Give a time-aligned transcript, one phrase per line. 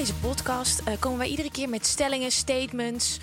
[0.00, 3.18] Deze podcast eh, komen wij iedere keer met stellingen, statements.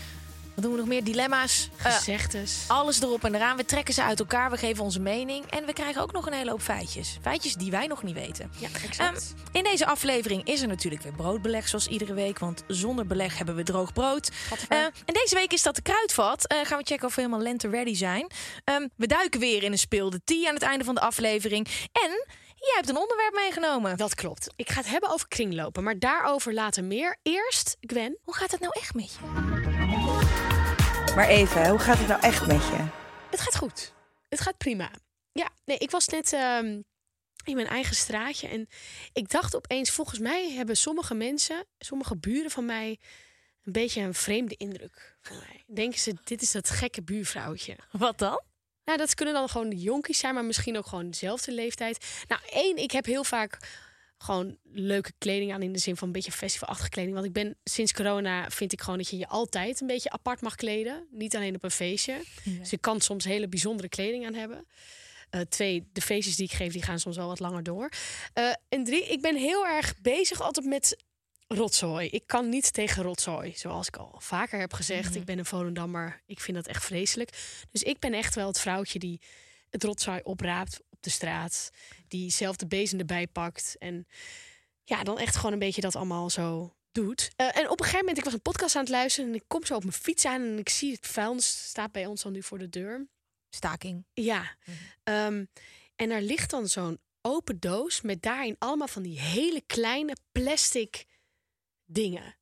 [0.53, 1.03] Wat doen we nog meer?
[1.03, 1.69] Dilemma's.
[1.77, 2.63] Eh, Gezegdes.
[2.67, 3.57] alles erop en eraan.
[3.57, 4.51] We trekken ze uit elkaar.
[4.51, 5.45] We geven onze mening.
[5.45, 7.17] En we krijgen ook nog een hele hoop feitjes.
[7.21, 8.51] Feitjes die wij nog niet weten.
[8.57, 9.15] Ja, Ehm,
[9.51, 12.39] in deze aflevering is er natuurlijk weer broodbeleg, zoals iedere week.
[12.39, 14.31] Want zonder beleg hebben we droog brood.
[14.69, 16.47] Eh, en deze week is dat de kruidvat.
[16.47, 18.27] Eh, gaan we checken of we helemaal lente ready zijn.
[18.63, 21.67] Ehm, we duiken weer in een speelde tea aan het einde van de aflevering.
[21.91, 22.25] En
[22.57, 23.97] jij hebt een onderwerp meegenomen.
[23.97, 24.53] Dat klopt.
[24.55, 27.17] Ik ga het hebben over kringlopen, maar daarover later meer.
[27.23, 29.19] Eerst, Gwen, Hoe gaat het nou echt met je?
[31.15, 32.85] Maar even, hoe gaat het nou echt met je?
[33.29, 33.93] het gaat goed.
[34.29, 34.91] Het gaat prima.
[35.31, 36.81] Ja, nee, ik was net ehm,
[37.43, 38.67] in mijn eigen straatje en
[39.13, 42.99] ik dacht opeens, volgens mij hebben sommige mensen, sommige buren van mij,
[43.63, 45.63] een beetje een vreemde indruk van mij.
[45.75, 47.77] Denken ze, dit is dat gekke buurvrouwtje.
[47.91, 48.41] Wat dan?
[48.87, 52.05] Nou, dat kunnen dan gewoon de jonkies zijn, maar misschien ook gewoon dezelfde leeftijd.
[52.27, 53.57] Nou, één, ik heb heel vaak
[54.17, 57.13] gewoon leuke kleding aan in de zin van een beetje festivalachtige kleding.
[57.13, 60.41] Want ik ben sinds corona vind ik gewoon dat je je altijd een beetje apart
[60.41, 61.07] mag kleden.
[61.11, 62.21] Niet alleen op een feestje.
[62.43, 64.67] Dus je kan soms hele bijzondere kleding aan hebben.
[65.29, 67.89] Eh, twee, de feestjes die ik geef, die gaan soms wel wat langer door.
[68.33, 71.03] Eh, en drie, ik ben heel erg bezig altijd met
[71.47, 72.07] rotzooi.
[72.07, 75.15] Ik kan niet tegen rotzooi, zoals ik al vaker heb gezegd.
[75.15, 76.21] Ik ben een Volendammer.
[76.25, 77.29] Ik vind dat echt vreselijk.
[77.71, 79.21] Dus ik ben echt wel het vrouwtje die
[79.69, 81.69] het rotzooi opraapt op de straat.
[82.07, 83.75] Die zelf de bezem erbij pakt.
[83.79, 84.07] En
[84.83, 87.31] ja, dan echt gewoon een beetje dat allemaal zo doet.
[87.35, 89.29] Eh, en op een gegeven moment, ik was een podcast aan het luisteren...
[89.29, 92.05] en ik kom zo op mijn fiets aan en ik zie het vuilnis staat bij
[92.05, 93.07] ons al nu voor de deur.
[93.49, 94.05] Staking.
[94.13, 94.55] Ja.
[95.03, 95.45] Ehm,
[95.95, 101.05] en er ligt dan zo'n open doos met daarin allemaal van die hele kleine plastic
[101.87, 102.35] dingen.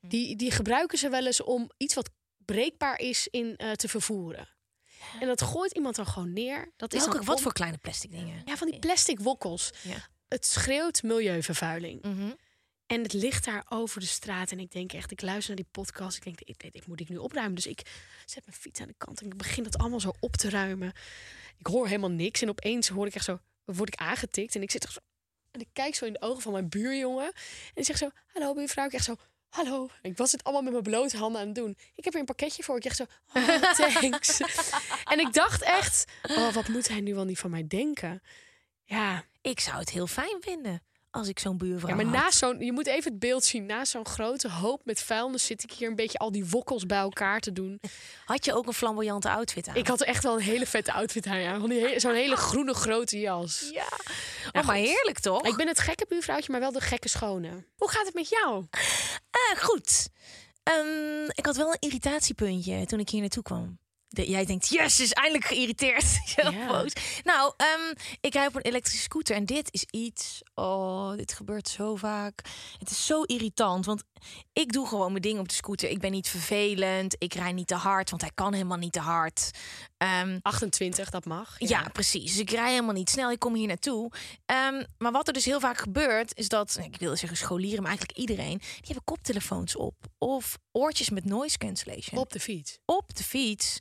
[0.00, 4.48] Die, die gebruiken ze wel eens om iets wat breekbaar is in eh, te vervoeren.
[5.20, 6.72] En dat gooit iemand dan gewoon neer.
[6.76, 8.42] Dat is Welke, dan wat om- voor kleine plastic dingen?
[8.44, 9.70] Ja, van die plastic wokkels.
[9.82, 10.08] Ja.
[10.28, 12.02] Het schreeuwt milieuvervuiling.
[12.02, 12.30] Mhm.
[12.86, 14.50] En het ligt daar over de straat.
[14.50, 16.16] En ik denk echt, ik luister naar die podcast.
[16.16, 17.54] Ik denk, dit, dit, dit moet ik nu opruimen.
[17.54, 17.82] Dus ik
[18.26, 20.92] zet mijn fiets aan de kant en ik begin dat allemaal zo op te ruimen.
[21.58, 22.42] Ik hoor helemaal niks.
[22.42, 24.54] En opeens hoor ik echt zo, word ik aangetikt.
[24.54, 24.98] En ik zit er zo.
[25.50, 27.26] En ik kijk zo in de ogen van mijn buurjongen.
[27.26, 27.32] En
[27.74, 28.86] ik zeg zo, hallo buurvrouw.
[28.86, 29.16] Ik echt zo,
[29.48, 29.88] hallo.
[30.02, 31.76] En ik was het allemaal met mijn blote handen aan het doen.
[31.94, 32.76] Ik heb hier een pakketje voor.
[32.76, 34.40] Ik echt zo, oh, thanks.
[35.12, 38.22] en ik dacht echt, oh, wat moet hij nu wel niet van mij denken?
[38.84, 42.14] Ja, Ik zou het heel fijn vinden als ik zo'n buurvrouw ja, maar had.
[42.14, 43.66] naast zo'n, je moet even het beeld zien.
[43.66, 46.98] Naast zo'n grote hoop met vuilnis zit ik hier een beetje al die wokkels bij
[46.98, 47.80] elkaar te doen.
[48.24, 49.74] Had je ook een flamboyante outfit aan?
[49.74, 51.98] Ik had echt wel een hele vette outfit aan, ja.
[51.98, 53.70] Zo'n hele groene grote jas.
[53.72, 53.88] Ja.
[54.52, 55.46] Oh, maar heerlijk toch?
[55.46, 57.64] Ik ben het gekke buurvrouwtje, maar wel de gekke schone.
[57.76, 58.66] Hoe gaat het met jou?
[59.30, 60.08] Eh, goed.
[60.62, 63.78] Ehm, ik had wel een irritatiepuntje toen ik hier naartoe kwam.
[64.10, 66.04] De- jij denkt, yes, is eindelijk geïrriteerd.
[66.36, 66.84] Zo Ja.
[67.24, 70.42] Nou, ehm, ik rijd op een elektrische scooter en dit is iets.
[70.54, 72.40] Oh, dit gebeurt zo vaak.
[72.78, 74.02] Het is zo irritant, want
[74.52, 75.88] ik doe gewoon mijn ding op de scooter.
[75.90, 77.14] Ik ben niet vervelend.
[77.18, 79.50] Ik rijd niet te hard, want hij kan helemaal niet te hard.
[80.00, 81.54] Ehm, 28, dat mag.
[81.58, 81.88] ja.
[81.92, 82.30] precies.
[82.30, 83.30] Dus ik rij helemaal niet snel.
[83.30, 84.10] Ik kom hier naartoe.
[84.46, 87.88] Ehm, maar wat er dus heel vaak gebeurt, is dat, ik wilde zeggen scholieren, maar
[87.90, 89.94] eigenlijk iedereen, die hebben koptelefoons op.
[90.18, 92.78] Of oortjes met noise cancellation Op de fiets.
[92.84, 93.78] op de fiets.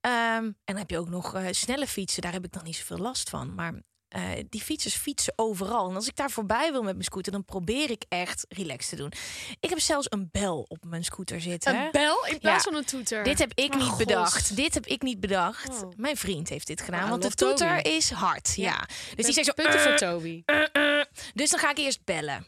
[0.00, 2.22] Ehm, en dan heb je ook nog eh, snelle fietsen.
[2.22, 3.54] Daar heb ik dan niet zoveel last van.
[3.54, 3.72] Maar
[4.08, 5.88] eh, die fietsers fietsen overal.
[5.88, 8.96] En als ik daar voorbij wil met mijn scooter, dan probeer ik echt relaxed te
[8.96, 9.12] doen.
[9.60, 11.74] Ik heb zelfs een bel op mijn scooter zitten.
[11.76, 12.70] Een bel in plaats Ja.
[12.70, 13.24] van een toeter.
[13.24, 13.98] Dit heb ik Oh, niet God.
[13.98, 14.56] bedacht.
[14.56, 15.82] Dit heb ik niet bedacht.
[15.82, 15.90] Oh.
[15.96, 16.98] Mijn vriend heeft dit gedaan.
[16.98, 17.54] Nou, want de Toby.
[17.56, 18.52] toeter is hard.
[18.56, 18.86] Ja.
[19.14, 19.52] Dus die zegt zo.
[19.52, 20.42] Punten voor "Eh, Toby.
[20.44, 21.02] eh."
[21.34, 22.46] Dus dan ga ik eerst bellen.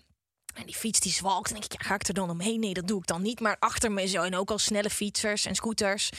[0.59, 1.51] En die fiets die zwalkt.
[1.51, 2.61] Dan denk ik, ja, ga ik er dan omheen?
[2.61, 3.41] Nee, dat doe ik dan niet.
[3.41, 4.23] Maar achter me zo.
[4.23, 6.11] En ook al snelle fietsers en scooters.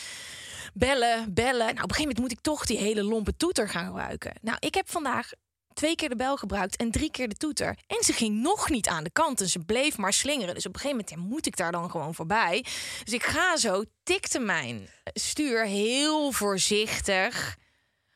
[0.74, 1.58] Bellen, bellen.
[1.58, 4.34] Nou, op een gegeven moment moet ik toch die hele lompe toeter gaan gebruiken.
[4.42, 5.32] Nou, ik heb vandaag
[5.74, 7.78] twee keer de bel gebruikt en drie keer de toeter.
[7.88, 9.42] En ze ging nog niet aan de kant.
[9.42, 10.54] En ze bleef maar slingeren.
[10.54, 12.66] Dus op een gegeven moment moet ik daar dan gewoon voorbij.
[13.04, 17.58] Dus ik ga zo, tikte mijn stuur heel voorzichtig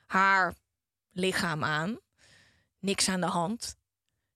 [0.05, 0.55] haar
[1.11, 1.99] lichaam aan.
[2.79, 3.75] Niks aan de hand.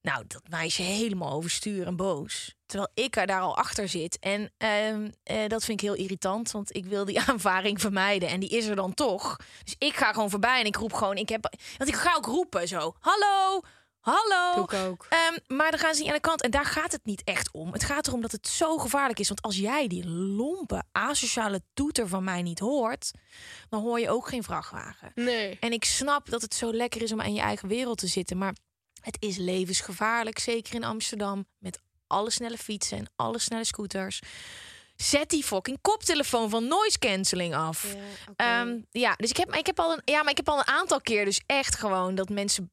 [0.08, 2.56] Nou, dat meisje helemaal overstuur en boos.
[2.66, 4.20] Terwijl ik er daar al achter zit.
[4.20, 8.30] En ehm, eh, dat vind ik heel irritant, want ik wil die aanvaring vermijden.
[8.30, 9.38] En die is er dan toch.
[9.64, 11.18] Dus ik ga gewoon voorbij en ik roep gewoon...
[11.18, 12.96] Ik heb, want ik ga ook roepen zo.
[13.00, 13.62] Hallo,
[14.00, 14.54] hallo.
[14.56, 15.06] Doe ik ook.
[15.10, 16.42] Ehm, maar dan gaan ze niet aan de kant.
[16.42, 17.74] En daar gaat het niet echt om.
[17.74, 19.28] Het gaat erom dat het zo gevaarlijk is.
[19.28, 23.12] Want als jij die lompe, asociale toeter van mij niet hoort...
[23.70, 25.12] dan hoor je ook geen vrachtwagen.
[25.16, 25.58] Nee.
[25.60, 28.38] En ik snap dat het zo lekker is om in je eigen wereld te zitten.
[28.38, 28.54] Maar
[29.02, 31.46] het is levensgevaarlijk, zeker in Amsterdam.
[31.58, 34.22] Met alle snelle fietsen en alle snelle scooters.
[34.96, 37.96] Zet die fucking koptelefoon van noise cancelling af.
[38.38, 40.68] Ja, ja dus ik heb, ik, heb al een, ja, maar ik heb al een
[40.68, 42.72] aantal keer dus echt gewoon dat mensen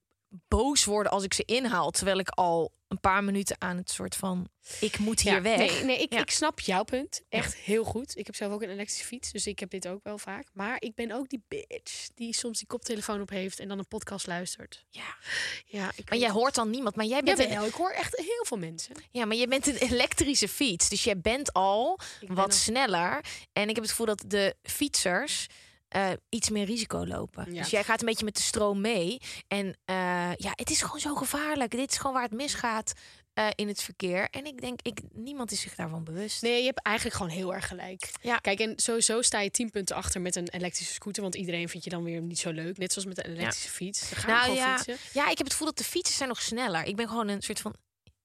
[0.48, 1.90] boos worden als ik ze inhaal.
[1.90, 4.48] Terwijl ik al een paar minuten aan het soort van...
[4.80, 5.56] Ik moet hier Ja, weg.
[5.58, 6.20] Nee, nee ik, Ja.
[6.20, 7.22] ik snap jouw punt.
[7.28, 8.16] Echt heel goed.
[8.16, 10.46] Ik heb zelf ook een elektrische fiets, dus ik heb dit ook wel vaak.
[10.52, 13.88] Maar ik ben ook die bitch die soms die koptelefoon op heeft en dan een
[13.88, 14.84] podcast luistert.
[14.90, 15.16] Ja.
[15.64, 16.36] Ja, ik Maar jij het.
[16.36, 16.96] hoort dan niemand.
[16.96, 18.94] Maar jij bent, een, ik hoor echt heel veel mensen.
[19.10, 20.88] ja, maar jij bent een elektrische fiets.
[20.88, 23.24] Dus jij bent al Ik wat sneller.
[23.52, 25.46] En ik heb het gevoel dat de fietsers
[25.94, 27.52] eh, iets meer risico lopen.
[27.52, 27.60] Ja.
[27.60, 29.20] Dus jij gaat een beetje met de stroom mee.
[29.48, 29.94] En eh,
[30.36, 31.70] ja, het is gewoon zo gevaarlijk.
[31.70, 32.92] Dit is gewoon waar het misgaat
[33.34, 34.28] eh, in het verkeer.
[34.30, 36.42] En ik denk, ik, niemand is zich daarvan bewust.
[36.42, 38.10] Nee, je hebt eigenlijk gewoon heel erg gelijk.
[38.20, 38.36] Ja.
[38.36, 41.22] Kijk, en sowieso sta je 10 punten achter met een elektrische scooter.
[41.22, 42.78] Want iedereen vindt je dan weer niet zo leuk.
[42.78, 44.10] Net zoals met een elektrische fiets.
[44.10, 44.96] Dan gaan we Nou gewoon ja, fietsen.
[45.12, 46.84] ja, ik heb het gevoel dat de fietsen zijn nog sneller.
[46.84, 47.74] Ik ben gewoon een soort van.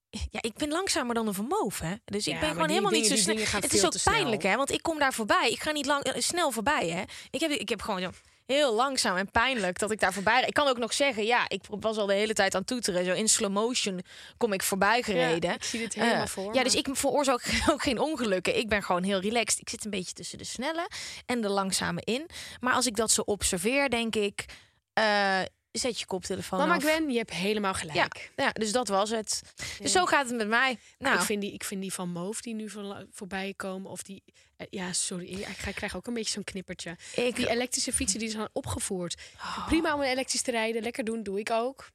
[0.10, 1.94] Ja, ik ben langzamer dan een vermoof, hè.
[2.06, 3.36] Dus Ja, ik ben gewoon die helemaal niet zo snel.
[3.62, 5.50] Het is ook pijnlijk, hè, want ik kom daar voorbij.
[5.50, 7.02] Ik ga niet lang, eh, snel voorbij, hè.
[7.30, 8.10] Ik heb, ik heb gewoon zo
[8.46, 10.44] heel langzaam en pijnlijk dat ik daar voorbij.
[10.48, 13.06] Ik kan ook nog zeggen, ja, ik was al de hele tijd aan toeteren.
[13.06, 14.02] Zo in slow motion
[14.38, 15.50] kom ik voorbij gereden.
[15.50, 17.42] Ja, ik zie dit helemaal Eh, voor Ja, dus ik veroorzaak
[17.72, 18.58] ook geen ongelukken.
[18.58, 19.60] Ik ben gewoon heel relaxed.
[19.60, 20.90] Ik zit een beetje tussen de snelle
[21.26, 22.30] en de langzame in.
[22.60, 24.46] Maar als ik dat zo observeer, denk ik,
[24.94, 25.40] eh,
[25.72, 26.82] zet je koptelefoon Mama af.
[26.84, 28.32] Gwen, je hebt helemaal gelijk.
[28.36, 29.42] ja, dus dat was het.
[29.56, 29.88] Dus Ja.
[29.88, 30.78] zo gaat het met mij.
[30.98, 33.92] Nou, ik, vind die, ik vind die van Moof die nu voor, voorbij komen.
[33.92, 34.24] Of die.
[34.58, 35.26] eh, ja, sorry.
[35.28, 36.98] Ik, ik krijg ook een beetje zo'n knippertje.
[37.16, 39.22] ik, Die elektrische fietsen die zijn opgevoerd.
[39.36, 39.68] Oh.
[39.68, 40.82] Prima om elektrisch te rijden.
[40.84, 41.88] Lekker doen, doe ik ook.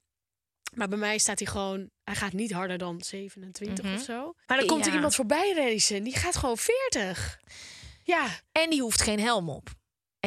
[0.75, 1.91] Maar bij mij staat hij gewoon.
[2.05, 3.94] Hij gaat niet harder dan 27 Mhm.
[3.94, 4.35] of zo.
[4.47, 6.03] Maar dan komt er iemand voorbij racen.
[6.03, 7.38] Die gaat gewoon 40.
[8.03, 9.70] Ja, En die hoeft geen helm op.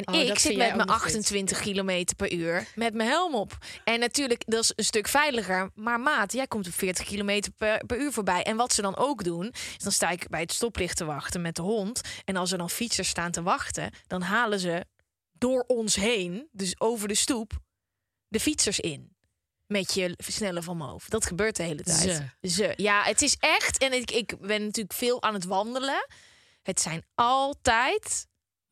[0.05, 3.35] En Oh, ik zit met mijn ook nog 28 kilometer per uur met mijn helm
[3.35, 3.57] op.
[3.83, 5.69] En natuurlijk, dat is een stuk veiliger.
[5.75, 8.44] Maar maat, jij komt op 40 kilometer per, per uur voorbij.
[8.44, 11.41] En wat ze dan ook doen, is dan sta ik bij het stoplicht te wachten
[11.41, 12.01] met de hond.
[12.25, 14.86] En als er dan fietsers staan te wachten, dan halen ze
[15.31, 17.51] door ons heen, dus over de stoep,
[18.27, 19.15] de fietsers in.
[19.67, 21.10] Met je snelle van mijn hoofd.
[21.10, 22.00] Dat gebeurt de hele tijd.
[22.41, 22.50] Ze.
[22.50, 22.74] Ze.
[22.75, 23.77] Ja, het is echt.
[23.77, 26.07] En ik, ik ben natuurlijk veel aan het wandelen.
[26.62, 28.27] Het zijn altijd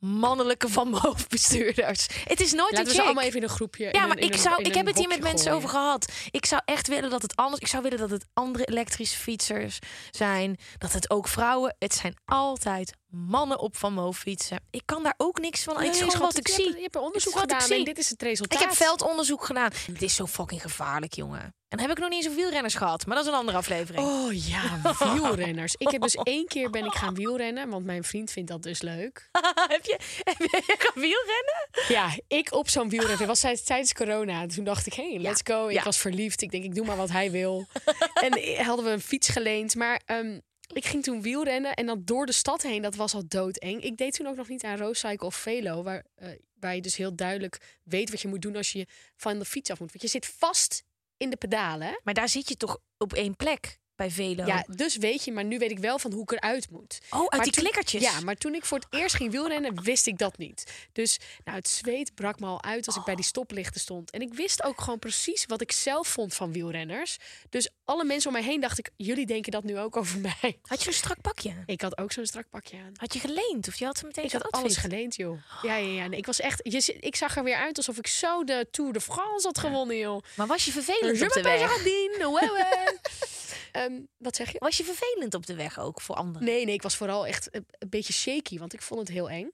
[0.05, 2.07] mannelijke van mijn hoofdbestuurders.
[2.24, 3.05] Het is nooit laten een we ze chick.
[3.05, 3.89] allemaal even in een groepje.
[3.91, 5.57] Ja, maar ik, een- zou, ik heb het hier met mensen gooien.
[5.57, 6.12] over gehad.
[6.31, 7.62] Ik zou echt willen dat het anders...
[7.62, 9.79] Ik zou willen dat het andere elektrische fietsers
[10.12, 10.57] zijn.
[10.77, 11.75] Dat het ook vrouwen...
[11.79, 14.59] Het zijn altijd mannen op van mijn fietsen.
[14.69, 15.74] Ik kan daar ook niks van.
[15.75, 16.63] Nee, het is gewoon schat, wat ik je zie.
[16.63, 18.62] Hebt, je hebt er onderzoek gedaan en dit is het resultaat.
[18.62, 19.71] Ik heb veldonderzoek gedaan.
[19.91, 21.55] Het is zo fucking gevaarlijk, jongen.
[21.75, 23.05] En dan heb ik nog niet eens wielrenners gehad.
[23.05, 24.05] Maar dat is een andere aflevering.
[24.05, 24.82] Oh ja,
[25.13, 25.75] wielrenners.
[25.77, 28.82] Ik heb dus één keer ben ik gaan wielrennen, want mijn vriend vindt dat dus
[28.82, 29.29] leuk.
[29.75, 31.70] heb, je, heb je gaan wielrennen?
[31.88, 33.17] Ja, ik op zo'n wielrenner.
[33.17, 34.46] Het was tijdens- corona.
[34.48, 35.67] Toen dacht ik, hey, let's go.
[35.67, 35.84] Ik ja.
[35.84, 36.41] was verliefd.
[36.41, 37.67] Ik denk, ik doe maar wat hij wil.
[38.25, 39.75] en hadden we een fiets geleend.
[39.75, 40.39] Maar ehm,
[40.74, 42.82] Ik ging toen wielrennen en dan door de stad heen.
[42.82, 43.82] Dat was al doodeng.
[43.82, 45.84] Ik deed toen ook nog niet aan Roadcycle of Velo.
[45.84, 46.29] Waar, eh,
[46.60, 49.70] waar je dus heel duidelijk weet wat je moet doen als je van de fiets
[49.70, 49.89] af moet.
[49.91, 50.84] Want je zit vast
[51.17, 52.00] in de pedalen.
[52.03, 54.45] Maar daar zit je toch op één plek bij Velo?
[54.45, 55.31] Ja, dus weet je.
[55.31, 56.99] Maar nu weet ik wel van hoe ik eruit moet.
[57.09, 58.01] Oh, uit Maar die toen- klikkertjes?
[58.01, 60.71] Ja, maar toen ik voor het eerst ging wielrennen, wist ik dat niet.
[60.91, 64.11] Dus nou, het zweet brak me al uit als ik bij die stoplichten stond.
[64.11, 67.17] En ik wist ook gewoon precies wat ik zelf vond van wielrenners.
[67.49, 70.59] Dus alle mensen om mij heen dacht ik, jullie denken dat nu ook over mij.
[70.61, 71.53] Had je een strak pakje?
[71.65, 72.91] Ik had ook zo'n strak pakje aan.
[72.95, 73.67] Had je geleend?
[73.67, 75.37] Of je had meteen Ik had alles geleend, joh.
[75.61, 76.07] Ja, ja, ja.
[76.07, 76.59] Nee, ik was echt.
[76.63, 79.97] Je, ik zag er weer uit alsof ik zo de Tour de France had gewonnen,
[79.97, 80.21] joh.
[80.35, 81.83] Maar was je vervelend op de weg?
[83.75, 84.60] Ehm, wat zeg je?
[84.60, 86.48] Was je vervelend op de weg ook voor anderen?
[86.48, 89.29] Nee, nee, ik was vooral echt een, een beetje shaky, want ik vond het heel
[89.29, 89.51] eng.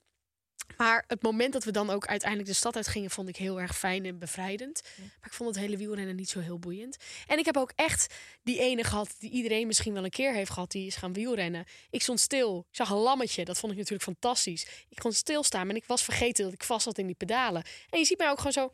[0.77, 3.77] Maar het moment dat we dan ook uiteindelijk de stad uitgingen, vond ik heel erg
[3.77, 4.81] fijn en bevrijdend.
[4.97, 6.97] Maar ik vond het hele wielrennen niet zo heel boeiend.
[7.27, 8.13] En ik heb ook echt
[8.43, 11.65] die ene gehad die iedereen misschien wel een keer heeft gehad, die is gaan wielrennen.
[11.89, 14.67] Ik stond stil, ik zag een lammetje, dat vond ik natuurlijk fantastisch.
[14.89, 17.63] Ik kon stilstaan en ik was vergeten dat ik vast zat in die pedalen.
[17.89, 18.73] En je ziet mij ook gewoon zo,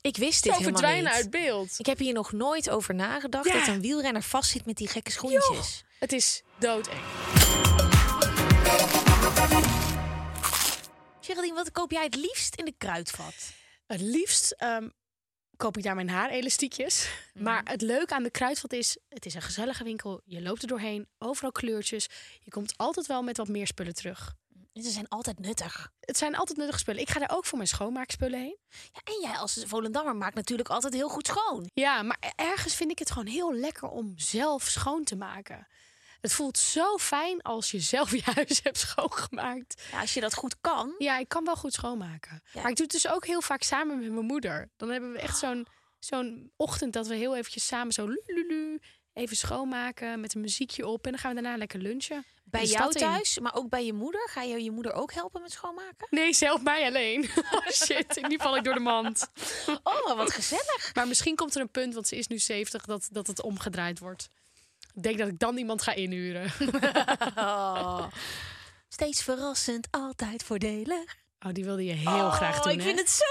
[0.00, 1.22] Ik wist dit zo helemaal verdwijnen niet.
[1.22, 1.74] uit beeld.
[1.78, 3.58] Ik heb hier nog nooit over nagedacht Ja.
[3.58, 5.84] dat een wielrenner vastzit met die gekke schoentjes.
[5.98, 7.00] Het is doodeng.
[11.20, 13.34] Geraldine, wat koop jij het liefst in de kruidvat?
[13.86, 14.88] Het liefst ehm,
[15.56, 17.08] koop ik daar mijn haarelastiekjes.
[17.34, 20.20] Maar het leuke aan de kruidvat is, het is een gezellige winkel.
[20.24, 22.08] Je loopt er doorheen, overal kleurtjes.
[22.40, 24.34] Je komt altijd wel met wat meer spullen terug.
[24.82, 25.90] Ze zijn altijd nuttig.
[26.00, 27.00] Het zijn altijd nuttige spullen.
[27.00, 28.58] Ik ga daar ook voor mijn schoonmaakspullen heen.
[28.68, 31.70] Ja, en jij als Volendammer maakt natuurlijk altijd heel goed schoon.
[31.74, 35.66] Ja, maar ergens vind ik het gewoon heel lekker om zelf schoon te maken.
[36.20, 39.82] Het voelt zo fijn als je zelf je huis hebt schoongemaakt.
[39.90, 40.94] Ja, als je dat goed kan.
[40.98, 42.42] Ja, ik kan wel goed schoonmaken.
[42.52, 42.60] Ja.
[42.60, 44.70] Maar ik doe het dus ook heel vaak samen met mijn moeder.
[44.76, 45.66] Dan hebben we echt zo'n
[45.98, 48.80] zo'n ochtend dat we heel eventjes samen zo lululu
[49.18, 51.04] even schoonmaken met een muziekje op.
[51.04, 52.24] En dan gaan we daarna lekker lunchen.
[52.44, 52.98] Bij jou in.
[52.98, 54.28] thuis, maar ook bij je moeder.
[54.30, 56.06] Ga je je moeder ook helpen met schoonmaken?
[56.10, 57.28] Nee, zelf mij alleen.
[57.58, 59.26] Oh shit, nu val ik door de mand.
[59.82, 60.90] Oh, maar wat gezellig.
[60.94, 63.98] Maar misschien komt er een punt, want ze is nu 70, dat, dat het omgedraaid
[63.98, 64.28] wordt.
[64.94, 66.52] Ik denk dat ik dan iemand ga inhuren.
[67.36, 68.06] Oh.
[68.88, 71.16] Steeds verrassend, altijd voordelig.
[71.46, 72.84] Oh, die wilde je heel graag doen, ik hè?
[72.84, 73.24] vind het zo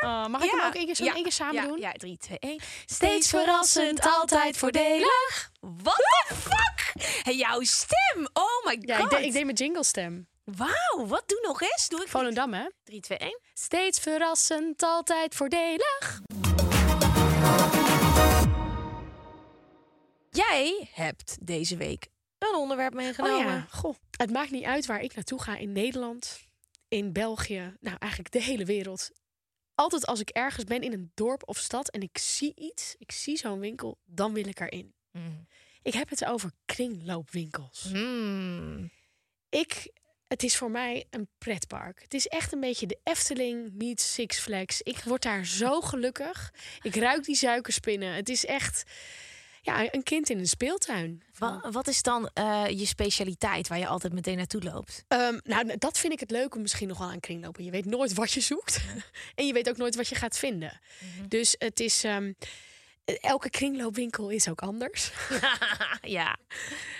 [0.00, 0.08] lekker.
[0.08, 0.56] Oh, mag ik Ja.
[0.56, 1.14] hem ook één keer, zo Ja.
[1.14, 1.78] één keer samen ja, doen?
[1.78, 2.60] Ja, 3, 2, 1.
[2.86, 5.50] Steeds verrassend, altijd voordelig.
[5.60, 6.92] What the fuck?
[7.22, 8.28] Hey, jouw stem.
[8.32, 8.86] Oh my god.
[8.88, 10.28] Ja, ik, deed, ik deed mijn jingle stem.
[10.44, 11.88] Wauw, wat doe nog eens?
[11.88, 12.66] Doe ik Volendam, hè?
[12.84, 13.40] 3, 2, 1.
[13.54, 16.20] Steeds verrassend, altijd voordelig.
[20.30, 22.06] Jij hebt deze week
[22.38, 23.46] een onderwerp meegenomen.
[23.46, 23.94] Oh ja, goh.
[24.16, 26.40] Het maakt niet uit waar ik naartoe ga in Nederland,
[26.88, 29.10] in België, nou eigenlijk de hele wereld.
[29.80, 33.12] Altijd als ik ergens ben in een dorp of stad en ik zie iets, ik
[33.12, 34.94] zie zo'n winkel, dan wil ik erin.
[35.12, 35.46] Mm.
[35.82, 37.88] Ik heb het over kringloopwinkels.
[37.92, 38.90] Mm.
[39.48, 39.92] Ik,
[40.26, 42.02] het is voor mij een pretpark.
[42.02, 44.82] Het is echt een beetje de Efteling meets Six Flags.
[44.82, 46.54] Ik word daar zo gelukkig.
[46.82, 48.14] Ik ruik die suikerspinnen.
[48.14, 48.90] Het is echt
[49.62, 51.22] ja, een kind in een speeltuin.
[51.38, 55.04] Wa- wat is dan eh, je specialiteit waar je altijd meteen naartoe loopt?
[55.08, 57.64] Ehm, nou, dat vind ik het leuk om misschien nog wel aan kringlopen.
[57.64, 58.80] Je weet nooit wat je zoekt.
[59.34, 60.80] en je weet ook nooit wat je gaat vinden.
[61.28, 62.04] Dus het is...
[62.04, 62.32] ehm,
[63.20, 65.10] elke kringloopwinkel is ook anders.
[66.02, 66.36] ja.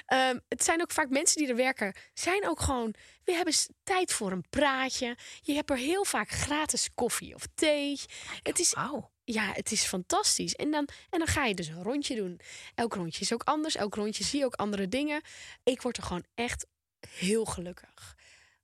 [0.07, 2.95] Ehm, het zijn ook vaak mensen die er werken, zijn ook gewoon.
[3.25, 5.17] We hebben tijd voor een praatje.
[5.41, 8.01] Je hebt er heel vaak gratis koffie of thee.
[8.43, 9.11] Het is, Wauw.
[9.33, 10.55] Ja, het is fantastisch.
[10.55, 12.41] En dan, en dan ga je dus een rondje doen.
[12.75, 13.77] Elk rondje is ook anders.
[13.77, 15.21] Elk rondje zie je ook andere dingen.
[15.65, 16.67] Ik word er gewoon echt
[17.09, 18.17] heel gelukkig.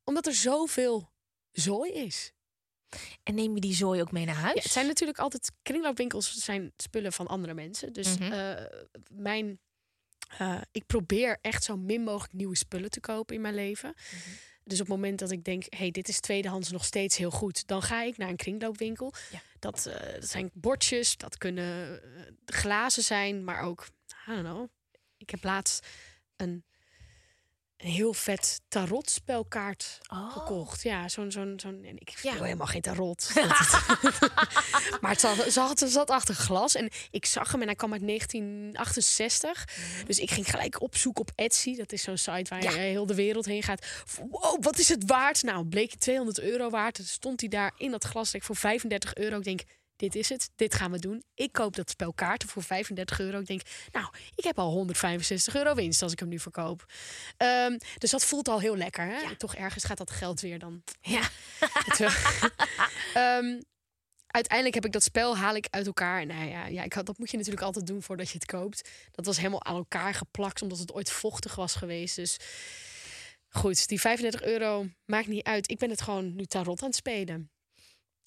[0.04, 1.11] Omdat er zoveel
[1.52, 2.32] zooi is.
[3.23, 4.54] En neem je die zooi ook mee naar huis?
[4.54, 7.92] Ja, het zijn natuurlijk altijd kringloopwinkels zijn spullen van andere mensen.
[7.92, 8.32] Dus Mhm.
[8.32, 8.64] eh,
[9.12, 9.61] mijn,
[10.38, 13.94] eh, ik probeer echt zo min mogelijk nieuwe spullen te kopen in mijn leven.
[13.96, 14.30] Mhm.
[14.68, 17.66] Dus op het moment dat ik denk, hey, dit is tweedehands nog steeds heel goed,
[17.66, 19.12] dan ga ik naar een kringloopwinkel.
[19.30, 19.40] Ja.
[19.58, 23.87] Dat, eh, dat zijn bordjes, dat kunnen eh, glazen zijn, maar ook,
[24.28, 24.68] I don't know.
[25.16, 25.87] Ik heb laatst
[26.37, 26.64] een,
[27.76, 30.32] een heel vet tarotspelkaart Oh.
[30.32, 30.82] gekocht.
[30.82, 31.85] Ja, zo'n zo'n zo'n.
[31.85, 32.32] En ik Ja.
[32.32, 33.30] wil helemaal geen tarot.
[35.06, 37.76] maar het zat, ze had, ze zat achter glas en ik zag hem en hij
[37.76, 39.64] kwam uit 1968.
[40.06, 41.76] Dus ik ging gelijk opzoeken op Etsy.
[41.76, 42.70] Dat is zo'n site waar Ja.
[42.70, 43.86] je heel de wereld heen gaat.
[44.30, 45.42] Wow, wat is het waard?
[45.42, 47.00] Nou, bleek je 200 euro waard.
[47.04, 49.36] Stond hij daar in dat glasrek voor 35 euro.
[49.38, 49.60] Ik denk,
[49.96, 50.50] dit is het.
[50.56, 51.22] Dit gaan we doen.
[51.34, 53.38] Ik koop dat spel kaarten voor 35 euro.
[53.38, 56.86] Ik denk, nou, ik heb al 165 euro winst als ik hem nu verkoop.
[57.36, 59.04] Ehm, dus dat voelt al heel lekker.
[59.06, 59.36] Hè?
[59.36, 61.20] Toch ergens gaat dat geld weer dan Ja.
[63.14, 63.60] Ehm,
[64.36, 66.26] uiteindelijk heb ik dat spel haal ik uit elkaar.
[66.26, 68.88] Nou ja, ja ik had, dat moet je natuurlijk altijd doen voordat je het koopt.
[69.10, 72.16] Dat was helemaal aan elkaar geplakt, omdat het ooit vochtig was geweest.
[72.16, 72.36] Dus
[73.48, 75.70] goed, die 35 euro maakt niet uit.
[75.70, 77.50] Ik ben het gewoon nu tarot aan het spelen.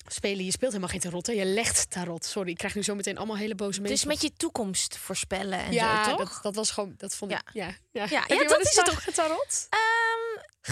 [0.07, 1.33] Spelen, je speelt helemaal geen tarot, hè?
[1.33, 2.25] je legt tarot.
[2.25, 3.97] Sorry, ik krijg nu zo meteen allemaal hele boze mensen.
[3.97, 6.33] Dus met je toekomst voorspellen en ja, zo, toch?
[6.33, 7.37] Dat, dat was gewoon, dat vond Ja.
[7.37, 7.75] ik, ja.
[7.91, 9.03] Ja, Ja, dat is het toch?
[9.03, 9.67] getarot?
[9.69, 9.98] Ehm,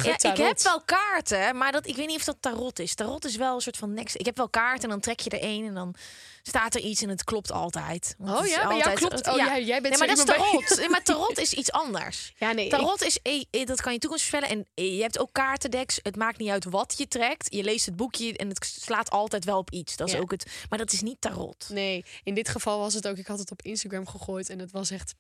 [0.04, 2.96] ja, ik heb wel kaarten, maar dat, ik weet niet of dat tarot is.
[2.96, 4.16] Tarot is wel een soort van next.
[4.20, 5.96] Ik heb wel kaarten en dan trek je er één en dan
[6.44, 8.16] staat er iets en het klopt altijd.
[8.18, 9.28] Want Oh ja, bij jou altijd- klopt.
[9.28, 10.78] Oh, jij- jij bent nee, maar dat is tarot.
[10.78, 12.34] Nee, maar tarot is iets anders.
[12.38, 12.66] Ja, nee.
[12.66, 14.58] ik- Tarot is, eh, eh, dat kan je toekomst voorspellen.
[14.58, 16.00] En eh, je hebt ook kaartendeks.
[16.04, 17.54] Het maakt niet uit wat je trekt.
[17.54, 19.96] Je leest het boekje en het slaat altijd wel op iets.
[19.96, 20.20] Dat is Ja.
[20.20, 20.46] ook het.
[20.70, 21.66] Maar dat is niet tarot.
[21.72, 23.18] Nee, in dit geval was het ook.
[23.18, 25.14] Ik had het op Instagram gegooid en het was echt.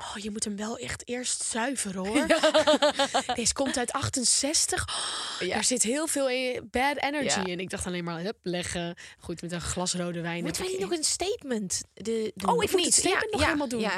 [0.00, 2.26] Oh, je moet hem wel echt eerst zuiveren hoor.
[3.34, 4.84] Deze komt uit 68.
[5.40, 5.56] Oh, Ja.
[5.56, 7.44] Er zit heel veel in- bad energy Ja.
[7.46, 7.60] in.
[7.60, 8.96] Ik dacht alleen maar, hup, leggen.
[9.18, 10.42] Goed, met een glas rode wijn.
[10.42, 11.82] Moeten wij niet nog een statement?
[11.94, 13.90] De, Oh, ik moet het statement nog helemaal doen.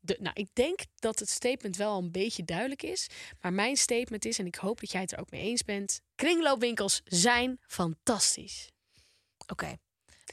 [0.00, 3.06] De, nou, ik denk dat het statement wel een beetje duidelijk is.
[3.40, 6.00] Maar mijn statement is, en ik hoop dat jij het er ook mee eens bent.
[6.14, 8.70] Kringloopwinkels zijn fantastisch.
[9.46, 9.76] Oké.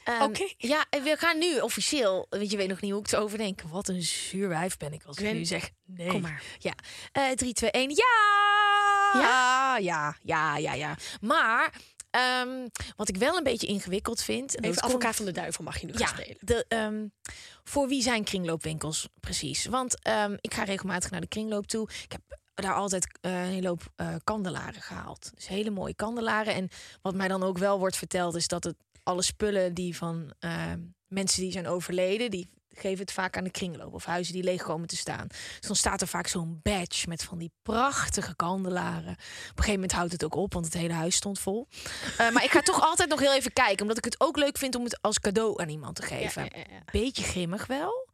[0.04, 0.48] Ehm, Oké.
[0.56, 2.26] Ja, en we gaan nu officieel.
[2.30, 3.62] Want je weet nog niet hoe ik het overdenk.
[3.62, 5.70] Wat een zuur wijf ben ik als ik nu zeg.
[5.84, 6.08] Nee.
[6.08, 6.42] Kom maar.
[6.58, 6.72] Ja.
[7.12, 7.90] Eh 3, 2, 1.
[7.90, 9.20] Ja!
[9.20, 10.96] Ja, ja, ja, ja, ja.
[11.20, 11.72] Maar
[12.10, 14.50] ehm, wat ik wel een beetje ingewikkeld vind.
[14.56, 16.36] Even komt- advocaat van de duivel mag je nu ja, gaan spelen.
[16.40, 17.06] de, ehm,
[17.64, 19.66] voor wie zijn kringloopwinkels precies?
[19.66, 19.94] Want
[20.40, 21.88] ik ga regelmatig naar de kringloop toe.
[22.04, 22.20] Ik heb
[22.54, 25.30] daar altijd eh, een hele hoop eh, kandelaren gehaald.
[25.34, 26.54] Dus hele mooie kandelaren.
[26.54, 26.68] En
[27.02, 30.80] wat mij dan ook wel wordt verteld is dat het alle spullen die van ehm,
[31.06, 34.62] mensen die zijn overleden, die geven het vaak aan de kringloop of huizen die leeg
[34.62, 35.26] komen te staan.
[35.28, 39.12] Dus dan staat er vaak zo'n badge met van die prachtige kandelaren.
[39.12, 41.68] Op een gegeven moment houdt het ook op, want het hele huis stond vol.
[42.18, 44.58] Eh, maar ik ga toch altijd nog heel even kijken, omdat ik het ook leuk
[44.58, 46.42] vind om het als cadeau aan iemand te geven.
[46.42, 46.82] Ja, ja, ja.
[46.92, 48.08] Beetje grimmig wel.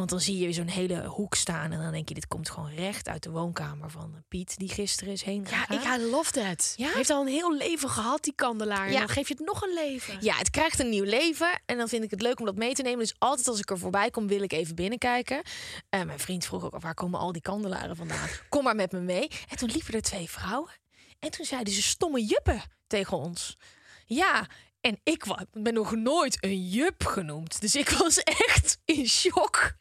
[0.00, 2.70] Want dan zie je zo'n hele hoek staan en dan denk je, dit komt gewoon
[2.74, 5.96] recht uit de woonkamer van eh, Piet, die gisteren is heen Ja, gegaan.
[5.98, 6.72] ik I love that.
[6.76, 6.84] Ja?
[6.86, 8.86] Hij heeft al een heel leven gehad, die kandelaar.
[8.86, 8.98] En Ja.
[8.98, 10.16] dan geef je het nog een leven.
[10.20, 12.74] Ja, het krijgt een nieuw leven en dan vind ik het leuk om dat mee
[12.74, 12.98] te nemen.
[12.98, 15.42] Dus altijd als ik er voorbij kom, wil ik even binnenkijken.
[15.88, 18.28] En mijn vriend vroeg ook, waar komen al die kandelaren vandaan?
[18.48, 19.28] Kom maar met me mee.
[19.48, 20.70] En toen liepen er twee vrouwen.
[21.18, 23.56] En toen zeiden ze stomme juppen tegen ons.
[24.06, 24.46] Ja,
[24.80, 27.60] en ik ben nog nooit een jup genoemd.
[27.60, 29.78] Dus ik was echt in shock.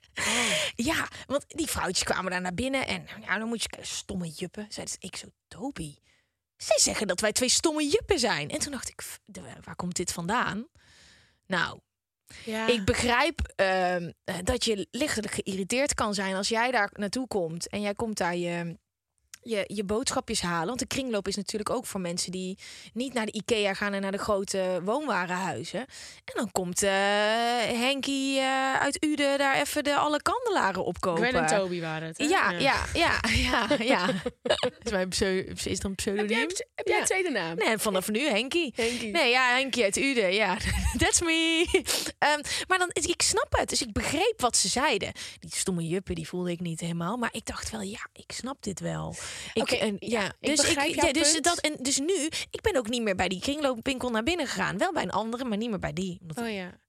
[0.75, 2.87] Ja, want die vrouwtjes kwamen daar naar binnen.
[2.87, 4.65] En ja, dan moet je stomme juppen.
[4.69, 5.95] Zeiden ze, ik zo, Toby.
[6.57, 8.49] Zij zeggen dat wij twee stomme juppen zijn.
[8.49, 10.67] En toen dacht ik, "F- de- waar komt dit vandaan?
[11.47, 11.79] Nou,
[12.45, 12.67] Ja.
[12.67, 17.67] ik begrijp ehm, eh, dat je lichtelijk geïrriteerd kan zijn als jij daar naartoe komt
[17.69, 18.79] en jij komt daar je,
[19.41, 20.67] je, je boodschapjes halen.
[20.67, 22.57] Want de kringloop is natuurlijk ook voor mensen die
[22.93, 25.79] niet naar de IKEA gaan en naar de grote woonwarenhuizen.
[26.25, 26.91] En dan komt eh
[27.79, 31.27] Henkie eh, uit Uden daar even de alle kandelaren opkopen.
[31.27, 32.17] Gwen en Toby waren het.
[32.17, 32.23] hè?
[32.23, 34.07] Ja, ja, ja, ja, ja.
[34.83, 36.29] is, mijn is dat een Heb pseudoniem?
[36.29, 37.01] jij, heb jij Ja.
[37.01, 37.55] een tweede naam?
[37.57, 38.73] Nee, vanaf nu Henkie.
[38.75, 39.11] Henkie.
[39.11, 40.33] Nee, ja, Henkie uit Uden.
[40.33, 40.57] Ja,
[40.97, 41.65] that's me.
[42.17, 43.69] Ehm, maar dan, ik snap het.
[43.69, 45.11] Dus ik begreep wat ze zeiden.
[45.39, 47.17] Die stomme juppen, die voelde ik niet helemaal.
[47.17, 49.15] Maar ik dacht wel, ja, ik snap dit wel.
[49.53, 51.43] Ik, en, ja, ja, ik dus jouw ja, dus punt.
[51.43, 54.77] dat en dus nu, ik ben ook niet meer bij die kringloopwinkel naar binnen gegaan.
[54.77, 56.17] Wel bij een andere, maar niet meer bij die.
[56.21, 56.79] Omdat- Oh ja.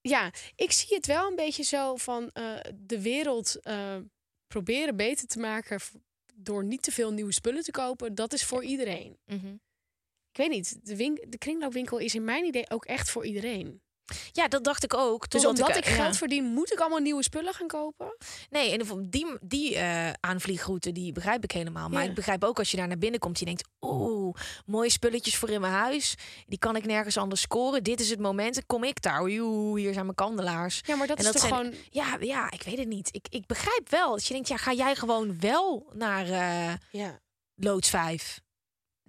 [0.00, 3.96] Ja, ik zie het wel een beetje zo van eh, de wereld eh,
[4.46, 5.80] proberen beter te maken
[6.34, 8.14] door niet te veel nieuwe spullen te kopen.
[8.14, 9.18] Dat is voor iedereen.
[9.26, 9.54] Mhm.
[10.32, 10.78] Ik weet niet,
[11.28, 13.82] de kringloopwinkel is in mijn idee ook echt voor iedereen.
[14.32, 15.30] Ja, dat dacht ik ook.
[15.30, 15.90] Dus omdat ik ja.
[15.94, 18.16] geld verdien, moet ik allemaal nieuwe spullen gaan kopen?
[18.50, 21.88] Nee, en die, die eh, aanvliegroute, die begrijp ik helemaal.
[21.88, 22.08] Maar Ja.
[22.08, 24.34] ik begrijp ook als je daar naar binnen komt, je denkt, oeh,
[24.66, 26.14] mooie spulletjes voor in mijn huis.
[26.46, 27.82] Die kan ik nergens anders scoren.
[27.82, 29.20] Dit is het moment, kom ik daar.
[29.22, 30.80] Oeh, hier zijn mijn kandelaars.
[30.86, 31.78] Ja, maar dat En is dat toch zijn- gewoon...
[31.90, 33.08] Ja, ja, ik weet het niet.
[33.14, 34.10] Ik, ik begrijp wel.
[34.10, 37.20] Dat je denkt, ja, ga jij gewoon wel naar eh Ja,
[37.54, 38.40] loods 5?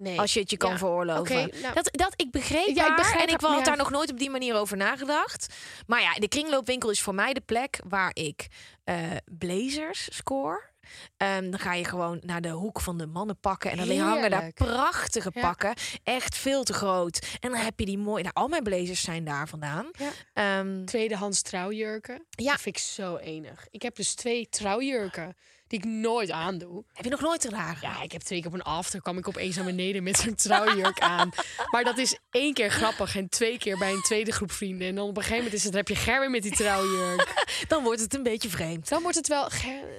[0.02, 0.20] Nee.
[0.20, 1.34] Als je het je kan Ja, veroorloven.
[1.60, 3.64] nou- dat, dat, ik begreep Ja, ik begrijp en ik had ja.
[3.64, 5.54] daar nog nooit op die manier over nagedacht.
[5.86, 8.46] Maar ja, de kringloopwinkel is voor mij de plek waar ik
[8.84, 8.96] eh,
[9.38, 10.70] blazers score.
[11.16, 13.70] Ehm, dan ga je gewoon naar de hoek van de mannen pakken.
[13.70, 15.74] En dan hangen daar prachtige pakken.
[16.02, 17.26] Echt veel te groot.
[17.40, 18.22] En dan heb je die mooie...
[18.22, 19.90] Nou, al mijn blazers zijn daar vandaan.
[20.32, 22.24] Ehm, Tweedehands trouwjurken.
[22.30, 22.50] Ja.
[22.52, 23.66] Dat vind ik zo enig.
[23.70, 25.36] Ik heb dus twee trouwjurken.
[25.72, 26.84] Die ik nooit aandoe.
[26.92, 27.88] Heb je nog nooit gedragen?
[27.88, 30.34] Ja, ik heb twee keer op een after kwam ik opeens naar beneden met zo'n
[30.34, 31.30] trouwjurk aan.
[31.70, 34.88] Maar dat is één keer grappig en twee keer bij een tweede groep vrienden.
[34.88, 37.44] En dan op een gegeven moment is het, heb je Gerwin met die trouwjurk.
[37.68, 38.88] Dan wordt het een beetje vreemd.
[38.88, 39.48] Dan wordt het wel...
[39.50, 39.90] Ger-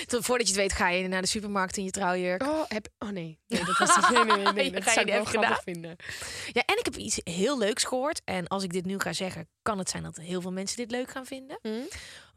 [0.08, 2.44] Tot- Voordat je het weet ga je naar de supermarkt in je trouwjurk.
[2.44, 2.88] Oh, heb...
[3.00, 3.40] oh nee.
[3.48, 4.10] nee, dat was niet...
[4.10, 4.54] Nee, nee, nee.
[4.54, 5.96] nee, Dat ga zou ik wel grappig vinden.
[6.52, 8.22] Ja, en ik heb iets heel leuks gehoord.
[8.26, 10.92] En als ik dit nu ga zeggen, kan het zijn dat heel veel mensen dit
[10.92, 11.60] leuk gaan vinden.
[11.62, 11.70] Hm?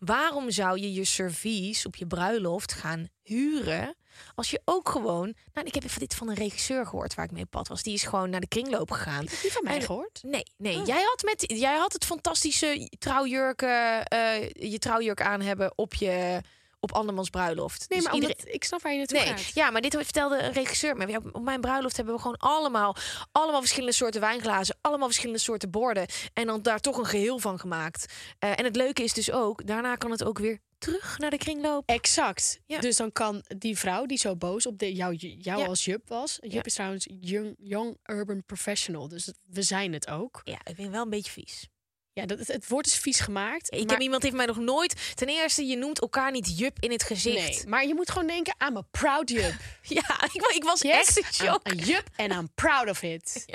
[0.01, 3.95] Waarom zou je je servies op je bruiloft gaan huren
[4.35, 5.35] als je ook gewoon...
[5.53, 7.83] Nou, ik heb even dit van een regisseur gehoord waar ik mee op pad was.
[7.83, 9.25] Die is gewoon naar de kringloop gegaan.
[9.43, 10.21] Die van mij En- gehoord?
[10.23, 10.81] Nee, nee.
[10.81, 10.87] Oh.
[10.87, 15.95] Jij, had met, jij had het fantastische trouwjurk, eh, eh, je trouwjurk aan hebben op
[15.95, 16.41] je
[16.81, 17.85] op andermans bruiloft.
[17.88, 19.55] Nee, Dus maar iedereen- omdat, ik snap waar je naartoe Nee, gaat.
[19.55, 20.97] ja, maar dit vertelde een regisseur.
[20.97, 22.97] Maar op mijn bruiloft hebben we gewoon allemaal,
[23.33, 26.07] allemaal verschillende soorten wijnglazen, allemaal verschillende soorten borden.
[26.33, 28.12] En dan daar toch een geheel van gemaakt.
[28.38, 31.38] Eh, en het leuke is dus ook, daarna kan het ook weer terug naar de
[31.38, 31.88] kringloop.
[31.88, 32.61] Exact.
[32.66, 32.81] Ja.
[32.81, 35.66] Dus dan kan die vrouw die zo boos op de, jou, jou Ja.
[35.66, 36.38] als Jup was.
[36.40, 36.62] Jup Ja.
[36.62, 39.09] is trouwens young, young urban professional.
[39.09, 40.40] Dus we zijn het ook.
[40.45, 41.69] Ja, ik vind wel een beetje vies.
[42.12, 43.73] Ja, dat, het, woord is vies gemaakt.
[43.73, 45.12] Ik maar, heb iemand heeft mij nog nooit.
[45.14, 47.37] Ten eerste, je noemt elkaar niet Jup in het gezicht.
[47.57, 49.53] Nee, maar je moet gewoon denken, I'm a proud Jup.
[49.83, 51.68] Ja, ik, ik was Yes, echt een I'm shock.
[51.68, 53.44] a Jup and I'm proud of it.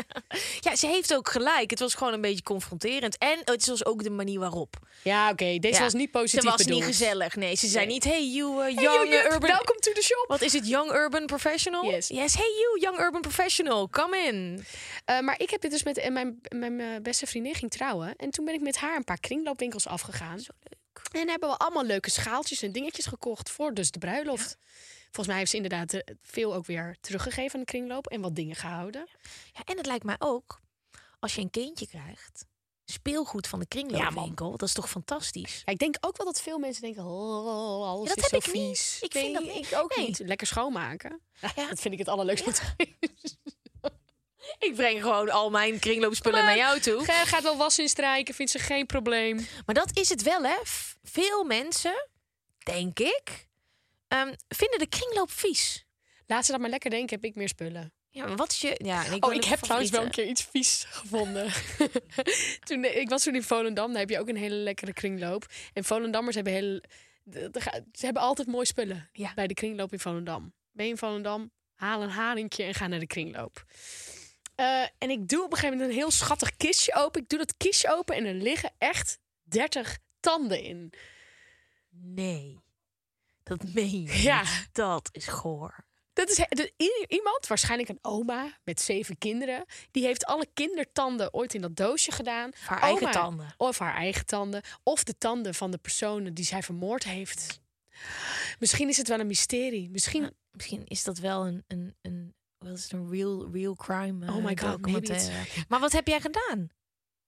[0.59, 1.69] Ja, ze heeft ook gelijk.
[1.69, 3.17] Het was gewoon een beetje confronterend.
[3.17, 4.75] En het was ook de manier waarop.
[5.03, 5.57] Ja, oké.
[5.59, 6.75] deze Ja, was niet positief Ze was bedoeld.
[6.79, 7.35] niet gezellig.
[7.35, 7.93] Nee, ze zei Nee.
[7.93, 9.49] niet, hey you uh, young Hey, you urban...
[9.49, 10.25] welcome to the shop.
[10.27, 11.85] Wat is het, young urban professional?
[11.85, 12.07] Yes.
[12.07, 14.65] Yes, hey you, young urban professional, come in.
[15.05, 18.15] Eh, maar ik heb dit dus met en mijn, mijn eh, beste vriendin ging trouwen.
[18.17, 20.39] En toen ben ik met haar een paar kringloopwinkels afgegaan.
[20.39, 21.21] Zo leuk.
[21.21, 24.57] En hebben we allemaal leuke schaaltjes en dingetjes gekocht voor dus de bruiloft.
[25.03, 28.35] Volgens mij heeft ze inderdaad eh, veel ook weer teruggegeven aan de kringloop en wat
[28.35, 29.07] dingen gehouden.
[29.53, 30.59] Ja, en het lijkt mij ook,
[31.19, 32.45] als je een kindje krijgt,
[32.85, 35.61] speelgoed van de kringloopwinkel, dat is toch fantastisch?
[35.65, 38.43] Ja, ik denk ook wel dat veel mensen denken, oh, alles Ja, dat is heb
[38.43, 38.67] zo ik niet.
[38.77, 39.01] vies.
[39.01, 39.71] Ik vind Nee, dat niet.
[39.71, 40.05] ik ook Nee.
[40.07, 40.19] niet.
[40.19, 41.21] Lekker schoonmaken.
[41.41, 41.51] Ja.
[41.69, 42.51] Dat vind ik het allerleukste.
[44.59, 47.05] Ik breng gewoon al mijn kringloopspullen naar jou toe.
[47.05, 49.47] Gaat wel was instrijken, vindt ze geen probleem.
[49.65, 50.55] Maar dat is het wel, hè?
[51.03, 52.07] Veel mensen,
[52.63, 53.47] denk ik,
[54.07, 55.85] ehm, vinden de kringloop vies.
[56.27, 57.93] Laat ze dat maar lekker denken, heb ik meer spullen.
[58.09, 58.75] Ja, maar wat is je...
[58.83, 61.51] Ja, ik Oh, ik heb trouwens wel een keer iets vies gevonden.
[62.67, 65.45] toen, ik was toen in Volendam, daar heb je ook een hele lekkere kringloop.
[65.73, 66.81] En Volendammers hebben, heel,
[67.91, 69.33] ze hebben altijd mooie spullen Ja.
[69.33, 70.53] bij de kringloop in Volendam.
[70.71, 73.63] Ben je in Volendam, haal een haringje en ga naar de kringloop.
[74.55, 77.21] Eh, en ik doe op een gegeven moment een heel schattig kistje open.
[77.21, 80.93] Ik doe dat kistje open en er liggen echt 30 tanden in.
[81.89, 82.59] Nee,
[83.43, 84.41] dat meen je Ja.
[84.41, 84.69] niet.
[84.71, 85.85] Dat is goor.
[86.13, 86.45] Dat is
[87.07, 92.11] iemand, waarschijnlijk een oma met zeven kinderen, die heeft alle kindertanden ooit in dat doosje
[92.11, 92.51] gedaan.
[92.65, 93.53] Haar eigen tanden.
[93.57, 94.61] Of haar eigen tanden.
[94.83, 97.61] Of de tanden van de personen die zij vermoord heeft.
[98.59, 99.89] Misschien is het wel een mysterie.
[99.89, 100.33] Misschien.
[100.51, 104.53] Misschien is dat wel een, een, een, wat is een real, real crime Oh my
[104.53, 105.31] eh, God.
[105.67, 106.69] Maar wat heb jij gedaan?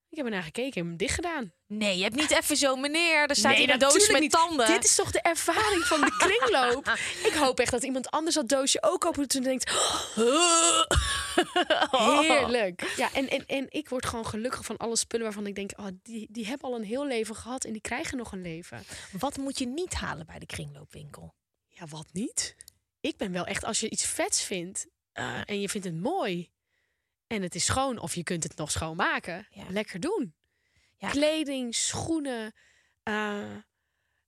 [0.09, 1.53] Ik heb ernaar gekeken, ik heb hem dicht gedaan.
[1.67, 4.31] Nee, je hebt niet even zo, meneer, er staat hier een doos met niet.
[4.31, 4.67] tanden.
[4.67, 6.97] Dit is toch de ervaring van de kringloop?
[7.29, 9.71] ik hoop echt dat iemand anders dat doosje ook opent en denkt...
[11.91, 12.93] "Oh, Heerlijk.
[12.97, 15.71] Ja, en, en, en ik word gewoon gelukkig van alle spullen waarvan ik denk...
[15.79, 18.83] Oh, die, die hebben al een heel leven gehad en die krijgen nog een leven.
[19.11, 21.33] Wat moet je niet halen bij de kringloopwinkel?
[21.67, 22.55] Ja, wat niet?
[22.99, 24.87] Ik ben wel echt, als je iets vets vindt
[25.17, 26.49] eh, en je vindt het mooi
[27.27, 29.63] en het is schoon of je kunt het nog schoonmaken, Ja.
[29.69, 30.35] lekker doen.
[30.97, 31.09] Ja.
[31.09, 32.53] Kleding, schoenen,
[33.03, 33.55] eh,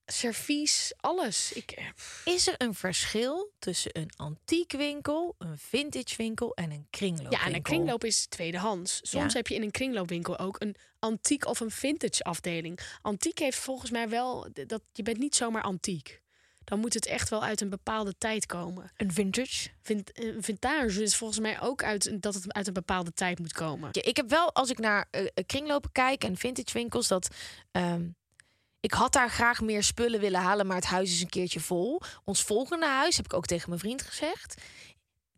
[0.05, 1.51] servies, alles.
[1.53, 1.85] Ik, eh,
[2.25, 7.39] Is er een verschil tussen een antiekwinkel, een vintage winkel en een kringloopwinkel?
[7.39, 8.99] ja, en een kringloop is tweedehands.
[9.01, 9.37] Soms Ja.
[9.37, 12.79] heb je in een kringloopwinkel ook een antiek of een vintage afdeling.
[13.01, 16.21] Antiek heeft volgens mij wel dat je bent niet zomaar antiek.
[16.69, 18.91] Dan moet het echt wel uit een bepaalde tijd komen.
[18.97, 19.69] Een vintage?
[19.81, 23.53] Vin- eh, vintage is volgens mij ook uit dat het uit een bepaalde tijd moet
[23.53, 23.89] komen.
[23.91, 27.27] Ja, ik heb wel, als ik naar eh, kringlopen kijk en vintage winkels, dat
[27.71, 28.07] ehm,
[28.79, 32.01] ik had daar graag meer spullen willen halen, maar het huis is een keertje vol.
[32.23, 34.61] Ons volgende huis, heb ik ook tegen mijn vriend gezegd.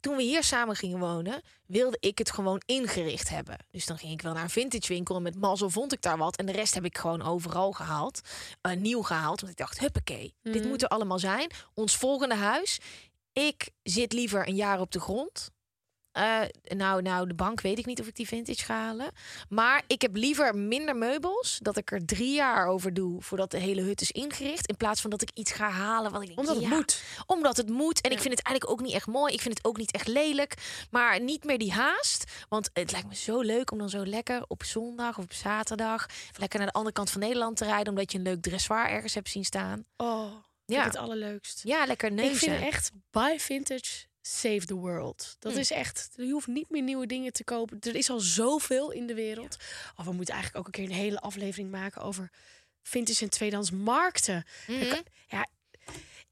[0.02, 3.58] Toen we hier samen gingen wonen, wilde ik het gewoon ingericht hebben.
[3.72, 6.18] Dus dan ging ik wel naar een vintage winkel en met mazzel vond ik daar
[6.18, 6.36] wat.
[6.38, 8.22] En de rest heb ik gewoon overal gehaald.
[8.62, 9.40] eh, nieuw gehaald.
[9.40, 10.68] Want ik dacht, huppakee, dit Mhm.
[10.68, 11.52] moet er allemaal zijn.
[11.74, 12.80] Ons volgende huis.
[13.34, 15.52] Ik zit liever een jaar op de grond.
[16.12, 19.12] Eh, nou, nou, de bank weet ik niet of ik die vintage ga halen.
[19.50, 21.60] Maar ik heb liever minder meubels.
[21.62, 24.68] Dat ik er drie jaar over doe voordat de hele hut is ingericht.
[24.68, 27.04] In plaats van dat ik iets ga halen wat ik denk, Omdat het moet.
[27.26, 28.02] Omdat het moet.
[28.02, 29.34] En ik vind het eigenlijk ook niet echt mooi.
[29.34, 30.86] Ik vind het ook niet echt lelijk.
[30.90, 32.32] Maar niet meer die haast.
[32.50, 36.06] Want het lijkt me zo leuk om dan zo lekker op zondag of op zaterdag...
[36.38, 37.90] lekker naar de andere kant van Nederland te rijden...
[37.90, 39.86] omdat je een leuk dressoir ergens hebt zien staan.
[39.98, 40.32] Oh.
[40.66, 40.78] Ja.
[40.78, 40.84] Ja.
[40.84, 41.62] het allerleukst.
[41.64, 42.34] Ja, lekker neuzen.
[42.34, 45.36] Ik vind echt, buy vintage, save the world.
[45.40, 45.60] Dat Hm.
[45.60, 47.78] is echt, je hoeft niet meer nieuwe dingen te kopen.
[47.80, 49.58] Er is al zoveel in de wereld.
[49.96, 52.30] Oh, we moeten eigenlijk ook een keer een hele aflevering maken over
[52.84, 54.44] vintage en tweedehands markten.
[54.68, 55.02] Mhm.
[55.28, 55.48] Ja,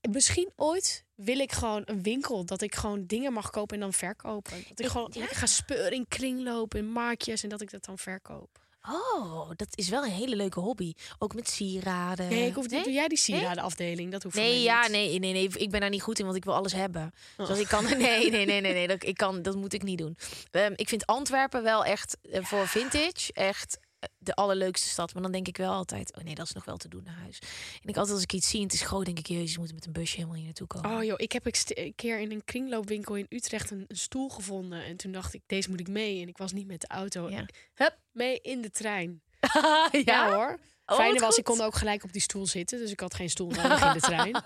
[0.10, 3.94] misschien ooit wil ik gewoon een winkel dat ik gewoon dingen mag kopen en dan
[3.94, 4.52] verkopen.
[4.58, 5.20] Dat ik Ik- gewoon ja.
[5.20, 8.68] lekker ga speuren in kringlopen, in marktjes en dat ik dat dan verkoop.
[8.88, 10.94] Oh, dat is wel een hele leuke hobby.
[11.18, 12.30] Ook met sieraden.
[12.30, 12.84] Nee, ik hoef, nee?
[12.84, 14.12] doe jij die sieradenafdeling?
[14.12, 14.92] Dat hoeft Nee, ja, niet.
[14.92, 17.14] nee, nee, nee, ik ben daar niet goed in, want ik wil alles hebben.
[17.38, 17.48] Oh.
[17.48, 17.98] Dus ik kan, nee,
[18.32, 20.18] nee, nee, nee, nee, dat, ik kan, dat moet ik niet doen.
[20.52, 23.80] Ehm, ik vind Antwerpen wel echt eh, voor vintage echt
[24.18, 25.14] de allerleukste stad.
[25.14, 27.18] Maar dan denk ik wel altijd, oh nee, dat is nog wel te doen naar
[27.22, 27.40] huis.
[27.82, 29.76] En ik altijd als ik iets zie en het is groot, denk ik, jezus, moeten
[29.76, 30.98] met een busje helemaal hier naartoe komen.
[30.98, 34.84] Oh joh, ik heb een keer in een kringloopwinkel in Utrecht een, een stoel gevonden.
[34.84, 36.22] En toen dacht ik, deze moet ik mee.
[36.22, 37.30] En ik was niet met de auto.
[37.30, 37.46] Ja.
[37.74, 39.22] Hup, mee in de trein.
[39.52, 39.90] ja?
[39.92, 40.60] Ja, hoor.
[40.86, 42.80] Oh, Fijne was, ik kon ook gelijk op die stoel zitten.
[42.80, 44.32] Dus ik had geen stoel nodig in de trein.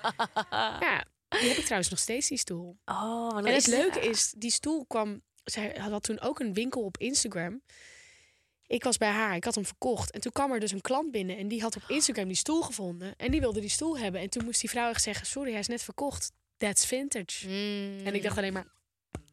[0.79, 2.77] Ja, die heb ik trouwens nog steeds, die stoel.
[2.85, 5.21] Oh, En het leuke is, die stoel kwam...
[5.43, 7.61] Zij had toen ook een winkel op Instagram.
[8.73, 10.11] Ik was bij haar, ik had hem verkocht.
[10.11, 12.61] En toen kwam er dus een klant binnen en die had op Instagram die stoel
[12.61, 13.13] gevonden.
[13.17, 14.21] En die wilde die stoel hebben.
[14.21, 16.31] En toen moest die vrouw echt zeggen, sorry, hij is net verkocht.
[16.57, 17.47] That's vintage.
[17.47, 18.05] Mm.
[18.05, 18.67] En ik dacht alleen maar,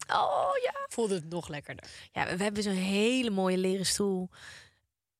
[0.08, 0.72] oh ja.
[0.88, 1.84] voelde het nog lekkerder.
[2.12, 4.28] Ja, we hebben zo'n hele mooie leren stoel.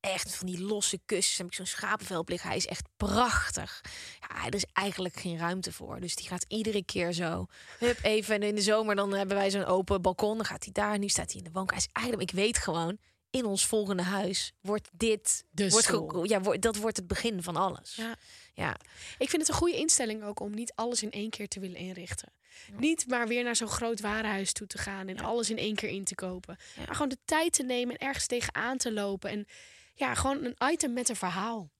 [0.00, 1.38] Echt van die losse kussens.
[1.38, 2.48] Heb ik zo'n schapenvel op liggen.
[2.48, 3.80] Hij is echt prachtig.
[4.20, 6.00] Ja, er is eigenlijk geen ruimte voor.
[6.00, 7.46] Dus die gaat iedere keer zo.
[7.78, 8.34] Hup, even.
[8.34, 10.36] En in de zomer dan hebben wij zo'n open balkon.
[10.36, 10.98] Dan gaat hij daar.
[10.98, 11.82] Nu staat hij in de woonkamer.
[11.82, 12.98] Hij is eigenlijk, ik weet gewoon,
[13.30, 15.44] in ons volgende huis wordt dit.
[15.50, 17.94] De wordt ja, wordt, dat wordt het begin van alles.
[17.94, 18.14] Ja.
[18.54, 18.76] Ja.
[19.18, 21.76] Ik vind het een goede instelling ook om niet alles in één keer te willen
[21.76, 22.32] inrichten.
[22.76, 25.88] Niet maar weer naar zo'n groot warenhuis toe te gaan en alles in één keer
[25.88, 26.56] in te kopen.
[26.76, 29.30] Maar gewoon de tijd te nemen en ergens tegenaan te lopen.
[29.30, 29.46] En
[29.94, 31.70] ja, gewoon een item met een verhaal.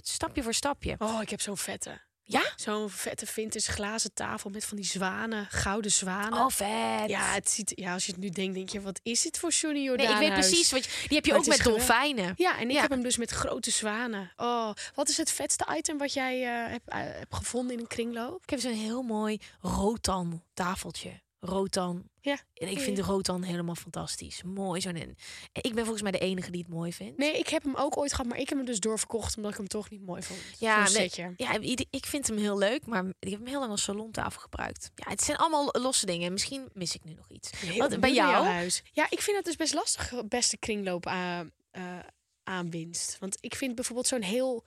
[0.00, 0.94] Stapje voor stapje.
[0.98, 2.00] Oh, ik heb zo'n vette.
[2.28, 2.42] Ja?
[2.56, 6.38] Zo'n vette vintage glazen tafel met van die zwanen, gouden zwanen.
[6.38, 7.08] Oh, vet.
[7.10, 9.50] ja, het ziet, ja, als je het nu denkt, denk je, wat is dit voor
[9.50, 10.70] Johnny nee, ik weet precies.
[10.70, 12.34] Wat je, die heb je Maar ook met dolfijnen.
[12.36, 12.80] Ja, en ik Ja.
[12.80, 14.32] heb hem dus met grote zwanen.
[14.36, 17.86] Oh, wat is het vetste item wat jij eh, hebt, eh, hebt gevonden in een
[17.86, 18.42] kringloop?
[18.42, 21.20] Ik heb zo'n heel mooi rotan tafeltje.
[21.46, 22.08] Rotan.
[22.20, 22.38] Ja.
[22.54, 24.42] En ik vind de rotan helemaal fantastisch.
[24.42, 24.94] Mooi zo'n.
[24.94, 25.16] en
[25.52, 27.18] Ik ben volgens mij de enige die het mooi vindt.
[27.18, 29.56] Nee, ik heb hem ook ooit gehad, maar ik heb hem dus doorverkocht omdat ik
[29.56, 30.40] hem toch niet mooi vond.
[30.58, 31.32] Ja, nee, setje.
[31.36, 31.58] Ja,
[31.90, 34.90] ik vind hem heel leuk, maar ik heb hem heel lang als salontafel gebruikt.
[34.94, 36.32] Ja, het zijn allemaal losse dingen.
[36.32, 37.50] Misschien mis ik nu nog iets.
[37.60, 38.46] Heel Wat, bij jou?
[38.46, 38.82] huis.
[38.92, 41.98] Ja, ik vind het dus best lastig, eh, beste kringloop aan, eh,
[42.42, 43.16] aanwinst.
[43.18, 44.64] Want ik vind bijvoorbeeld zo'n heel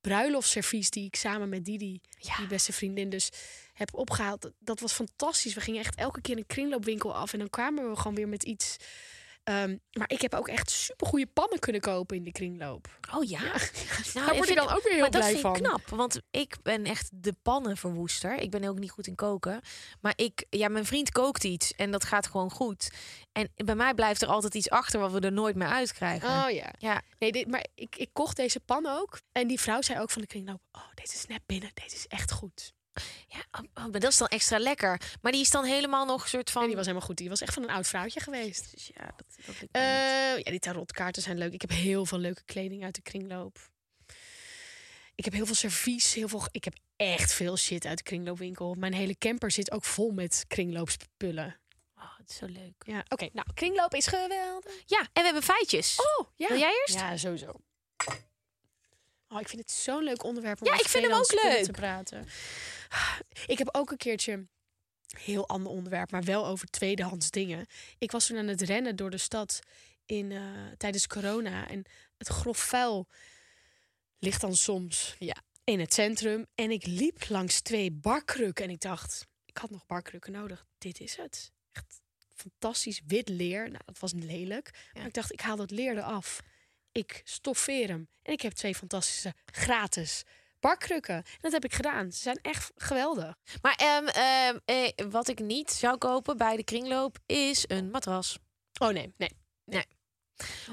[0.00, 2.36] bruiloftservies die ik samen met Didi, Ja.
[2.36, 3.30] die beste vriendin, dus
[3.74, 4.42] heb opgehaald.
[4.42, 5.54] Dat, dat was fantastisch.
[5.54, 8.42] We gingen echt elke keer een kringloopwinkel af en dan kwamen we gewoon weer met
[8.42, 8.76] iets.
[9.48, 12.88] Ehm, maar ik heb ook echt supergoeie pannen kunnen kopen in de kringloop.
[13.14, 13.40] Oh ja.
[13.40, 13.52] Nou,
[14.14, 15.56] Daar word ik vind- dan ook weer heel maar dat blij vind van.
[15.56, 18.34] ik knap, want ik ben echt de pannenverwoester.
[18.38, 19.60] Ik ben ook niet goed in koken.
[20.00, 22.90] Maar ik, ja, mijn vriend kookt iets en dat gaat gewoon goed.
[23.32, 26.28] En bij mij blijft er altijd iets achter wat we er nooit meer uitkrijgen.
[26.28, 26.72] Oh ja.
[26.78, 29.20] Ja, Nee, dit, maar ik, ik kocht deze pan ook.
[29.32, 31.70] En die vrouw zei ook van de kringloop: Oh, deze is net binnen.
[31.74, 32.72] Deze is echt goed.
[33.28, 35.00] Ja oh, oh, maar dat is dan extra lekker.
[35.22, 36.62] Maar die is dan helemaal nog een soort van.
[36.62, 37.16] En die was helemaal goed.
[37.16, 38.70] Die was echt van een oud vrouwtje geweest.
[38.74, 39.56] Dus ja, dat, dat.
[39.70, 39.82] Eh,
[40.36, 41.52] ja, die tarotkaarten zijn leuk.
[41.52, 43.70] Ik heb heel veel leuke kleding uit de kringloop.
[45.14, 46.14] Ik heb heel veel servies.
[46.14, 48.74] Heel veel, ik heb echt veel shit uit de kringloopwinkel.
[48.74, 51.60] Mijn hele camper zit ook vol met kringloopspullen.
[51.96, 52.74] Oh, het is zo leuk.
[52.78, 53.28] Ja, oké.
[53.32, 54.72] nou, kringloop is geweldig.
[54.86, 55.96] Ja, en we hebben feitjes.
[55.96, 56.48] Oh, ja.
[56.48, 56.94] Wil jij eerst?
[56.94, 57.52] Ja, sowieso.
[59.28, 61.64] Oh, ik vind het zo'n leuk onderwerp om Ja, ik vind hem ook leuk.
[61.64, 62.28] te praten.
[63.46, 64.46] Ik heb ook een keertje
[65.06, 67.66] heel ander onderwerp, maar wel over tweedehands dingen.
[67.98, 69.60] Ik was toen aan het rennen door de stad
[70.06, 70.42] in, eh,
[70.76, 71.84] tijdens corona en
[72.16, 73.06] het grof vuil
[74.18, 75.36] ligt dan soms Ja.
[75.64, 79.86] in het centrum en ik liep langs twee barkrukken en ik dacht, ik had nog
[79.86, 80.66] barkrukken nodig.
[80.78, 81.52] Dit is het.
[81.72, 82.00] Echt
[82.34, 83.62] fantastisch wit leer.
[83.70, 84.70] Nou, dat was lelijk.
[84.92, 86.40] Maar ik dacht, ik haal dat leer eraf.
[86.92, 88.08] Ik stoffeer hem.
[88.22, 90.22] En ik heb twee fantastische gratis
[90.60, 91.14] barkrukken.
[91.14, 92.12] En dat heb ik gedaan.
[92.12, 93.34] Ze zijn echt geweldig.
[93.62, 98.38] Maar ehm, ehm, eh, wat ik niet zou kopen bij de kringloop is een matras.
[98.80, 99.86] Oh nee, nee.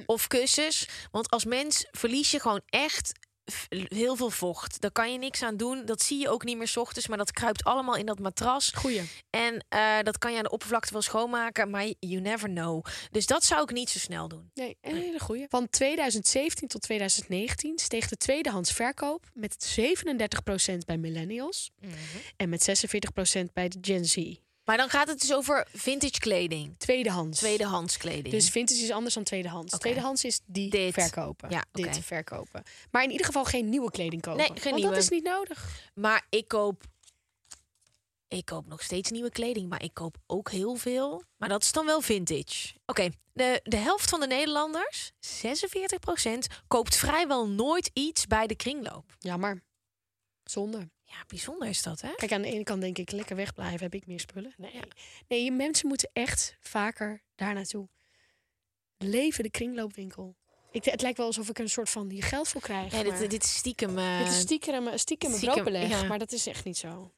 [0.06, 0.88] Of kussens.
[1.12, 3.12] Want als mens verlies je gewoon echt
[3.70, 4.82] heel veel vocht.
[4.82, 5.86] Daar kan je niks aan doen.
[5.86, 7.08] Dat zie je ook niet meer 's ochtends.
[7.08, 8.72] Maar dat kruipt allemaal in dat matras.
[8.76, 9.02] Goeie.
[9.30, 11.70] En eh, dat kan je aan de oppervlakte wel schoonmaken.
[11.70, 12.86] Maar you never know.
[13.12, 14.52] Dus dat zou ik niet zo snel doen.
[14.54, 15.46] Nee, een hele goeie.
[15.50, 19.78] Van 2017 tot 2019 steeg de tweedehands verkoop met
[20.74, 21.72] 37% bij millennials
[22.38, 22.86] en met
[23.40, 24.44] 46% bij de Gen Z.
[24.66, 26.76] Maar dan gaat het dus over vintage kleding.
[26.78, 27.40] Tweedehands.
[27.40, 28.30] Tweedehands kleding.
[28.34, 29.78] Dus vintage is anders dan tweedehands.
[29.78, 30.94] Tweedehands is die Dit.
[30.94, 31.50] verkopen.
[31.50, 32.02] Ja, Dit oké.
[32.02, 32.64] verkopen.
[32.92, 34.40] Maar in ieder geval geen nieuwe kleding kopen.
[34.40, 34.94] Nee, geen want nieuwe.
[34.94, 35.90] dat is niet nodig.
[35.94, 36.84] Maar ik koop
[38.28, 41.24] Ik koop nog steeds nieuwe kleding, maar ik koop ook heel veel.
[41.38, 42.74] Maar dat is dan wel vintage.
[42.86, 45.12] Oké, de, de helft van de Nederlanders,
[45.46, 49.16] 46%, koopt vrijwel nooit iets bij de kringloop.
[49.20, 49.64] Jammer.
[50.44, 50.90] Zonde.
[51.06, 52.14] Ja, bijzonder is dat, hè?
[52.16, 54.54] Kijk, aan de ene kant denk ik lekker wegblijven, heb ik meer spullen.
[54.58, 54.80] Nee,
[55.28, 57.88] nee je mensen moeten echt vaker daar naartoe.
[58.98, 60.36] Leven de kringloopwinkel.
[60.72, 62.92] Ik, het lijkt wel alsof ik een soort van hier geld voor krijg.
[62.92, 63.98] Ja, dit, dit is stiekem...
[63.98, 66.04] eh, dit is stiekem, stiekem een stiekem, broodbeleg, ja.
[66.04, 67.12] maar dat is echt niet zo.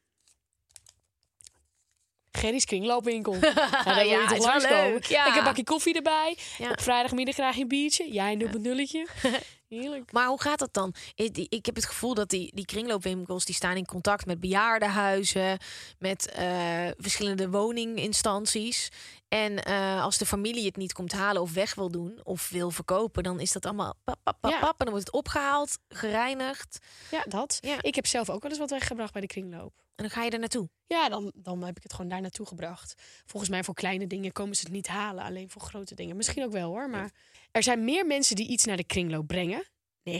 [2.38, 3.34] Gerry's kringloopwinkel.
[3.34, 3.40] ja,
[3.84, 5.20] daar wil je Ja, toch leuk, ja.
[5.26, 6.36] Ik heb een bakje koffie erbij.
[6.58, 6.70] Ja.
[6.70, 8.12] Op vrijdagmiddag graag een biertje.
[8.12, 9.06] Jij een dubbel nulletje.
[9.68, 10.12] Heerlijk.
[10.12, 10.94] Maar hoe gaat dat dan?
[11.14, 15.58] Ik, ik heb het gevoel dat die, die kringloopwinkels die staan in contact met bejaardenhuizen,
[15.98, 18.88] met eh, verschillende woninginstanties.
[19.28, 22.70] En eh, als de familie het niet komt halen of weg wil doen of wil
[22.70, 24.58] verkopen, dan is dat allemaal pap, pap, pap, Ja.
[24.58, 24.70] pap.
[24.80, 26.78] En dan wordt het opgehaald, gereinigd.
[27.10, 27.58] Ja, dat.
[27.60, 27.76] Ja.
[27.80, 29.72] Ik heb zelf ook wel eens wat weggebracht bij de kringloop.
[29.98, 30.68] En dan ga je er naartoe.
[30.86, 32.94] Ja, dan, dan heb ik het gewoon daar naartoe gebracht.
[33.26, 35.24] Volgens mij voor kleine dingen komen ze het niet halen.
[35.24, 36.16] Alleen voor grote dingen.
[36.16, 36.90] Misschien ook wel hoor.
[36.90, 37.10] Maar
[37.50, 39.66] er zijn meer mensen die iets naar de kringloop brengen.
[40.08, 40.12] 29%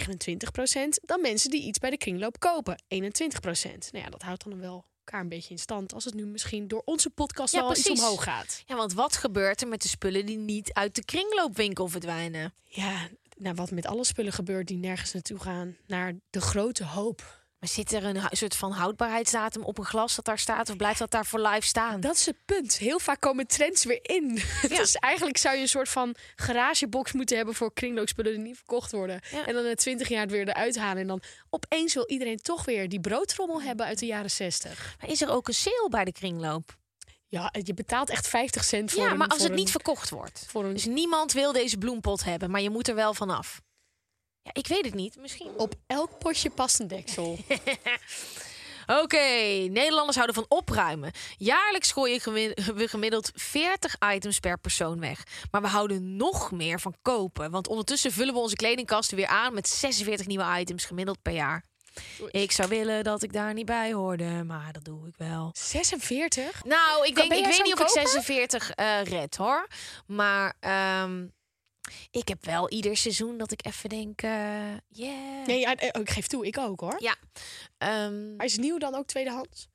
[1.00, 2.82] dan mensen die iets bij de kringloop kopen.
[2.82, 5.94] 21% Nou ja, dat houdt dan wel elkaar een beetje in stand.
[5.94, 8.62] Als het nu misschien door onze podcast Ja, wel iets omhoog gaat.
[8.66, 12.54] Ja, want wat gebeurt er met de spullen die niet uit de kringloopwinkel verdwijnen?
[12.64, 15.76] Ja, nou wat met alle spullen gebeurt die nergens naartoe gaan.
[15.86, 17.37] Naar de grote hoop.
[17.60, 20.70] Maar zit er een soort van houdbaarheidsdatum op een glas dat daar staat?
[20.70, 22.00] Of blijft dat daar voor life staan?
[22.00, 22.76] Dat is het punt.
[22.76, 24.38] Heel vaak komen trends weer in.
[24.76, 28.92] Dus eigenlijk zou je een soort van garagebox moeten hebben voor kringloopspullen die niet verkocht
[28.92, 29.20] worden.
[29.30, 29.46] Ja.
[29.46, 31.02] En dan na twintig jaar het weer eruit halen.
[31.02, 34.96] En dan opeens wil iedereen toch weer die broodtrommel hebben uit de jaren 60.
[35.00, 36.76] Maar is er ook een sale bij de kringloop?
[37.30, 40.44] Ja, je betaalt echt 50 cent voor Ja, een- maar als het niet verkocht wordt.
[40.48, 43.60] voor een- Dus niemand wil deze bloempot hebben, maar je moet er wel vanaf.
[44.48, 45.16] Ja, ik weet het niet.
[45.20, 45.50] Misschien.
[45.56, 47.38] Op elk potje past een deksel.
[49.02, 49.16] Oké,
[49.70, 51.12] Nederlanders houden van opruimen.
[51.36, 52.32] Jaarlijks gooien
[52.74, 55.22] we gemiddeld 40 items per persoon weg.
[55.50, 57.50] Maar we houden nog meer van kopen.
[57.50, 61.64] Want ondertussen vullen we onze kledingkasten weer aan met 46 nieuwe items gemiddeld per jaar.
[62.30, 65.50] Ik zou willen dat ik daar niet bij hoorde, maar dat doe ik wel.
[65.52, 66.64] 46?
[66.64, 68.08] Nou, ik, denk, ik weet niet of ik koper?
[68.08, 69.66] 46 eh, red hoor.
[70.06, 71.26] Maar ehm,
[72.10, 74.30] ik heb wel ieder seizoen dat ik even denk, eh
[74.88, 75.46] yeah.
[75.46, 76.96] Nee, ja, eh, ik geef toe, ik ook hoor.
[77.02, 77.16] Ja.
[77.78, 79.68] Ehm, Maar is nieuw dan ook tweedehands?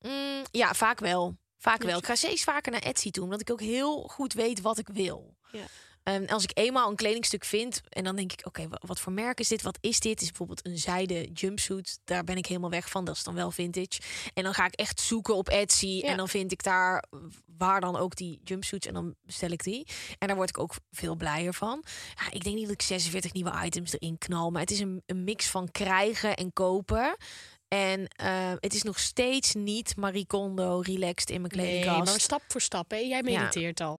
[0.00, 1.36] mm, ja, vaak wel.
[1.58, 1.98] Vaak wel.
[1.98, 4.88] Ik ga steeds vaker naar Etsy toe, omdat ik ook heel goed weet wat ik
[4.88, 5.36] wil.
[5.52, 5.64] Ja.
[6.04, 9.12] Ehm, als ik eenmaal een kledingstuk vind en dan denk ik, oké, wa- wat voor
[9.12, 9.62] merk is dit?
[9.62, 10.20] Wat is dit?
[10.20, 11.98] Is bijvoorbeeld een zijde jumpsuit.
[12.04, 13.04] Daar ben ik helemaal weg van.
[13.04, 14.00] Dat is dan wel vintage.
[14.34, 16.08] En dan ga ik echt zoeken op Etsy Ja.
[16.08, 17.04] en dan vind ik daar
[17.56, 19.86] waar dan ook die jumpsuits en dan bestel ik die.
[20.18, 21.84] En daar word ik ook veel blijer van.
[22.14, 25.02] Ja, ik denk niet dat ik 46 nieuwe items erin knal, maar het is een,
[25.06, 27.16] een mix van krijgen en kopen.
[27.68, 32.10] En eh, het is nog steeds niet Marie Kondo relaxed in mijn Nee, kledingkast.
[32.10, 32.90] maar stap voor stap.
[32.90, 32.96] Hè?
[32.96, 33.98] Jij mediteert al.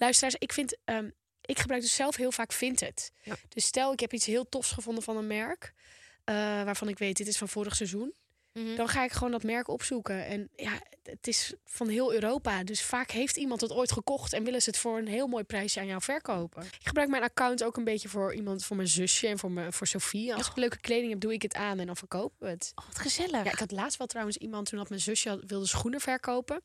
[0.00, 1.10] Luisteraars, ik vind, ehm,
[1.40, 3.12] ik gebruik dus zelf heel vaak Vinted.
[3.22, 3.34] Ja.
[3.48, 5.74] Dus stel, ik heb iets heel tofs gevonden van een merk,
[6.24, 8.14] eh, waarvan ik weet, dit is van vorig seizoen.
[8.52, 8.76] Mhm.
[8.76, 10.26] Dan ga ik gewoon dat merk opzoeken.
[10.26, 12.64] En ja, het is van heel Europa.
[12.64, 15.44] Dus vaak heeft iemand het ooit gekocht en willen ze het voor een heel mooi
[15.44, 16.62] prijsje aan jou verkopen.
[16.62, 19.72] Ik gebruik mijn account ook een beetje voor iemand, voor mijn zusje en voor, mijn,
[19.72, 20.34] voor Sophie.
[20.34, 22.72] Als ik leuke kleding heb, doe ik het aan en dan verkopen we het.
[22.74, 23.44] Oh, wat gezellig.
[23.44, 26.62] Ja, ik had laatst wel trouwens iemand, toen had mijn zusje wilde schoenen verkopen.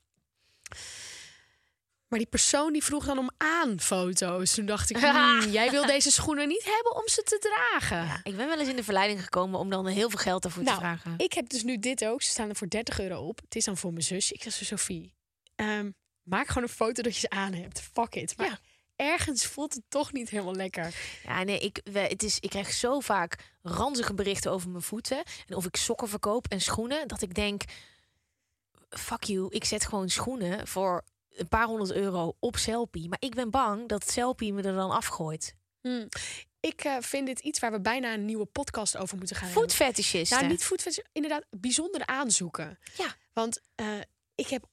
[2.08, 4.54] Maar die persoon die vroeg dan om aanfoto's.
[4.54, 7.98] Toen dacht ik, hmm, jij wil deze schoenen niet hebben om ze te dragen.
[8.06, 10.64] Ja, ik ben wel eens in de verleiding gekomen om dan heel veel geld daarvoor
[10.64, 11.14] nou, te vragen.
[11.18, 12.22] ik heb dus nu dit ook.
[12.22, 13.40] Ze staan er voor 30 euro op.
[13.42, 14.32] Het is dan voor mijn zus.
[14.32, 15.14] Ik zeg Sophie,
[15.56, 15.92] ehm,
[16.24, 17.82] maak gewoon een foto dat je ze aan hebt.
[17.94, 18.38] Fuck it.
[18.38, 18.60] Maar Ja.
[18.96, 20.96] ergens voelt het toch niet helemaal lekker.
[21.24, 25.24] Ja, nee, ik, we- het is, ik krijg zo vaak ranzige berichten over mijn voeten.
[25.48, 27.08] En of ik sokken verkoop en schoenen.
[27.08, 27.62] Dat ik denk,
[28.90, 31.04] fuck you, ik zet gewoon schoenen voor
[31.36, 33.10] een paar honderd euro op Selfie.
[33.10, 35.56] Maar ik ben bang dat Selfie me er dan afgooit.
[35.82, 36.08] Hmm.
[36.60, 39.64] Ik eh, vind dit iets waar we bijna een nieuwe podcast over moeten gaan hebben.
[39.64, 40.38] Voetfetischisten.
[40.38, 42.80] Nou, niet voetfetish, inderdaad, bijzonder aanzoeken.
[42.98, 43.16] Ja.
[43.34, 43.88] Want eh,
[44.36, 44.66] ik, heb,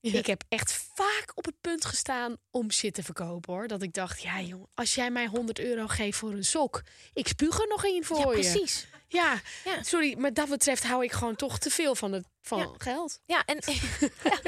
[0.00, 3.66] ik heb echt vaak op het punt gestaan om shit te verkopen hoor.
[3.68, 7.28] Dat ik dacht, ja jongen, als jij mij 100 euro geeft voor een sok, ik
[7.28, 8.28] spuug er nog in voor Ja, je.
[8.50, 8.86] precies.
[9.08, 9.82] Ja, Ja.
[9.82, 12.68] sorry, maar dat betreft hou ik gewoon toch te veel van, het, van Ja.
[12.78, 13.20] geld.
[13.26, 13.58] Ja, en
[14.24, 14.38] ja,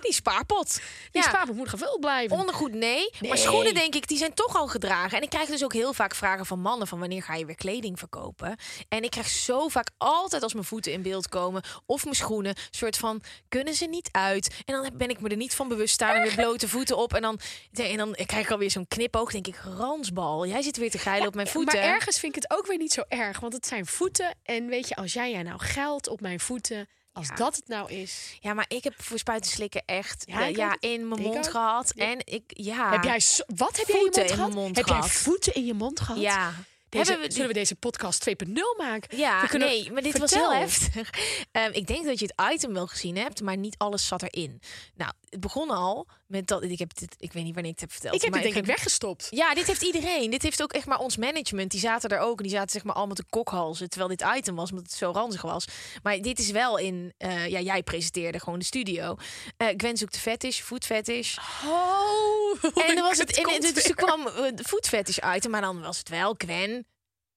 [0.00, 0.74] die spaarpot.
[1.10, 1.28] Die ja.
[1.28, 2.36] spaarpot moet gevuld blijven.
[2.36, 3.36] Ondergoed nee, maar Nee.
[3.36, 5.16] schoenen denk ik, die zijn toch al gedragen.
[5.16, 7.54] En ik krijg dus ook heel vaak vragen van mannen van wanneer ga je weer
[7.54, 8.56] kleding verkopen?
[8.88, 12.54] En ik krijg zo vaak altijd als mijn voeten in beeld komen of mijn schoenen,
[12.70, 14.62] soort van kunnen ze niet uit?
[14.64, 17.14] En dan ben ik me er niet van bewust staan en weer blote voeten op
[17.14, 17.40] en dan
[17.72, 20.46] en dan krijg ik alweer zo'n knipoog, denk ik ransbal.
[20.46, 21.78] Jij zit weer te geilen op mijn voeten.
[21.80, 23.40] Maar ergens vind ik het ook weer niet zo erg.
[23.40, 24.34] Want het zijn voeten.
[24.42, 26.88] En weet je, als jij jij nou geld op mijn voeten.
[27.12, 27.34] Als Ja.
[27.34, 28.36] dat het nou is.
[28.40, 30.76] Ja, maar ik heb voor spuiten slikken echt Ja, ook.
[30.80, 31.50] in mijn mond ook.
[31.50, 32.04] gehad Ja.
[32.04, 32.90] en ik ja.
[32.90, 33.20] Heb jij
[33.56, 34.52] wat heb jij in je Voeten mond in gehad?
[34.54, 35.04] mond heb gehad.
[35.04, 36.20] jij voeten in je mond gehad?
[36.20, 36.52] ja.
[36.92, 39.18] Deze, Hebben we zullen we deze podcast 2.0 maken?
[39.18, 41.10] Ja, kunnen- nee, maar dit was heel heftig.
[41.52, 44.60] Ehm, ik denk dat je het item wel gezien hebt, maar niet alles zat erin.
[44.94, 47.90] Nou, het begon al met dat ik heb dit, ik weet niet wanneer ik het
[47.90, 48.14] heb verteld.
[48.14, 49.26] Ik heb maar het denk ik weggestopt.
[49.30, 50.30] Ja, dit heeft iedereen.
[50.30, 51.70] Dit heeft ook echt maar ons management.
[51.70, 52.36] Die zaten er ook.
[52.36, 53.88] en Die zaten zeg maar allemaal te kokhalzen.
[53.90, 55.64] Terwijl dit item was, omdat het zo ranzig was.
[56.02, 57.12] Maar dit is wel in...
[57.18, 59.16] eh, ja, jij presenteerde gewoon de studio.
[59.56, 61.36] Eh Gwen zoekt de fetish, food fetish.
[61.64, 64.24] Oh, En dan was het, en, dus er kwam
[64.54, 66.81] de food fetish item, maar dan was het wel Gwen.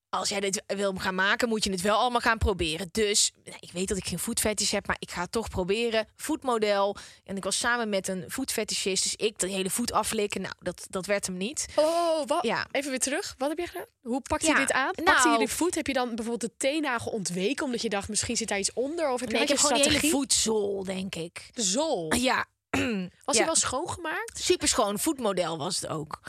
[0.10, 2.90] Als jij dit wil gaan maken, moet je het wel allemaal gaan proberen.
[2.92, 5.50] Dus nou, ik weet dat ik geen food fetish heb, maar ik ga het toch
[5.50, 6.08] proberen.
[6.16, 6.96] Voetmodel.
[7.24, 10.42] En ik was samen met een food fetishist, dus ik de hele voet aflikken.
[10.42, 11.66] Nou, dat, dat werd hem niet.
[11.76, 12.44] Oh, wat?
[12.44, 12.66] Ja.
[12.72, 13.36] Even weer terug.
[13.38, 13.86] Wat heb je gedaan?
[14.02, 14.92] Hoe pakte Ja, je dit aan?
[15.04, 15.76] Pakte je nou- de voet?
[15.76, 19.10] Heb je dan bijvoorbeeld de teennagel ontweken omdat je dacht misschien zit daar iets onder?
[19.10, 20.28] Of heb je Nee, ik heb gewoon je die hele strategie?
[20.30, 21.50] voetzool, denk ik.
[21.54, 22.14] De zool.
[22.16, 22.46] Ja.
[23.26, 23.42] Was ja.
[23.42, 24.40] hij wel schoongemaakt?
[24.44, 26.20] Super schoon voetmodel was het ook.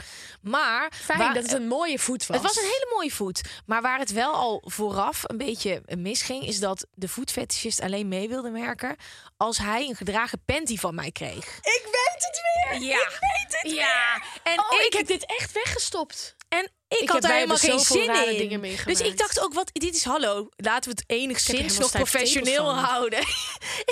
[0.43, 2.37] Maar Fijn waar- dat het een mooie voet was.
[2.37, 3.41] Het was een hele mooie voet.
[3.67, 8.29] Maar waar het wel al vooraf een beetje misging, is dat de voetfetischist alleen mee
[8.29, 8.97] wilde werken
[9.37, 11.57] als hij een gedragen panty van mij kreeg.
[11.57, 12.89] Ik weet het weer!
[12.89, 12.97] Ja.
[12.97, 14.23] Ik weet het Ja.
[14.43, 16.36] En Oh, ik, ik, heb dit echt weggestopt.
[16.49, 18.77] En ik, Ik had daar helemaal geen zin in.
[18.85, 20.49] dus ik dacht ook, wat, dit is hallo.
[20.57, 23.19] Laten we het enigszins nog professioneel houden.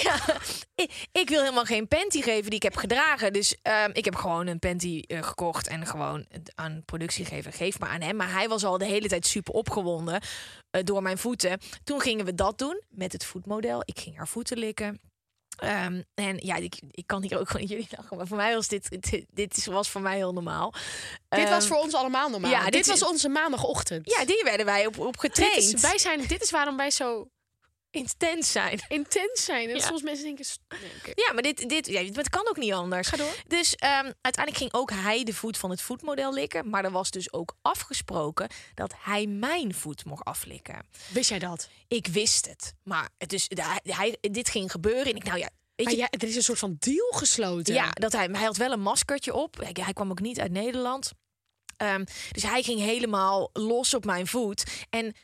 [0.04, 0.20] ja,
[0.74, 3.32] ik, ik wil helemaal geen panty geven die ik heb gedragen.
[3.32, 7.52] Dus ehm, ik heb gewoon een panty eh, gekocht en gewoon aan productie gegeven.
[7.52, 8.16] Geef maar aan hem.
[8.16, 10.20] Maar hij was al de hele tijd super opgewonden
[10.70, 11.58] eh, door mijn voeten.
[11.84, 13.82] Toen gingen we dat doen met het voetmodel.
[13.84, 15.00] Ik ging haar voeten likken.
[15.56, 18.16] Ehm, en ja, ik, ik kan hier ook gewoon jullie lachen.
[18.16, 18.98] Maar voor mij was dit,
[19.32, 20.72] dit, was voor mij heel normaal.
[21.28, 22.50] Dit was Ehm, voor ons allemaal normaal.
[22.50, 24.10] ja, dit, dit was onze maandagochtend.
[24.18, 25.56] Ja, die werden wij op, op dit getraind.
[25.74, 27.28] is, wij zijn, dit is waarom wij zo
[27.94, 28.80] intens zijn.
[28.88, 29.68] intens zijn.
[29.68, 29.86] En Ja.
[29.86, 30.44] soms mensen denken...
[30.68, 31.12] Nee.
[31.14, 33.08] Ja, maar dit, dit ja, het kan ook niet anders.
[33.08, 33.34] Ga door.
[33.46, 36.70] Dus ehm, uiteindelijk ging ook hij de voet van het voetmodel likken.
[36.70, 40.86] Maar er was dus ook afgesproken dat hij mijn voet mocht aflikken.
[41.12, 41.68] Wist jij dat?
[41.88, 42.74] Ik wist het.
[42.82, 45.04] Maar het dus, hij, hij- dit ging gebeuren.
[45.06, 47.74] En ik, nou ja, weet je, ja, er is een soort van deal gesloten.
[47.74, 49.56] Ja, dat hij, hij had wel een maskertje op.
[49.56, 51.10] Hij, hij kwam ook niet uit Nederland.
[51.76, 54.64] Ehm, dus hij ging helemaal los op mijn voet.
[54.90, 55.14] En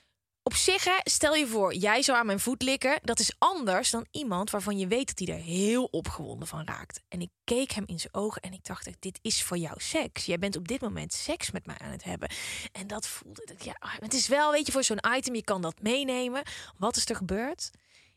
[0.42, 2.98] op zich, hè, stel je voor, jij zou aan mijn voet likken.
[3.02, 7.00] Dat is anders dan iemand waarvan je weet dat hij er heel opgewonden van raakt.
[7.08, 10.24] En ik keek hem in zijn ogen en ik dacht, dit is voor jou seks.
[10.24, 12.30] Jij bent op dit moment seks met mij aan het hebben.
[12.72, 15.62] En dat voelde ik, ja, het is wel, weet je, voor zo'n item, je kan
[15.62, 16.42] dat meenemen.
[16.78, 17.70] Wat is er gebeurd?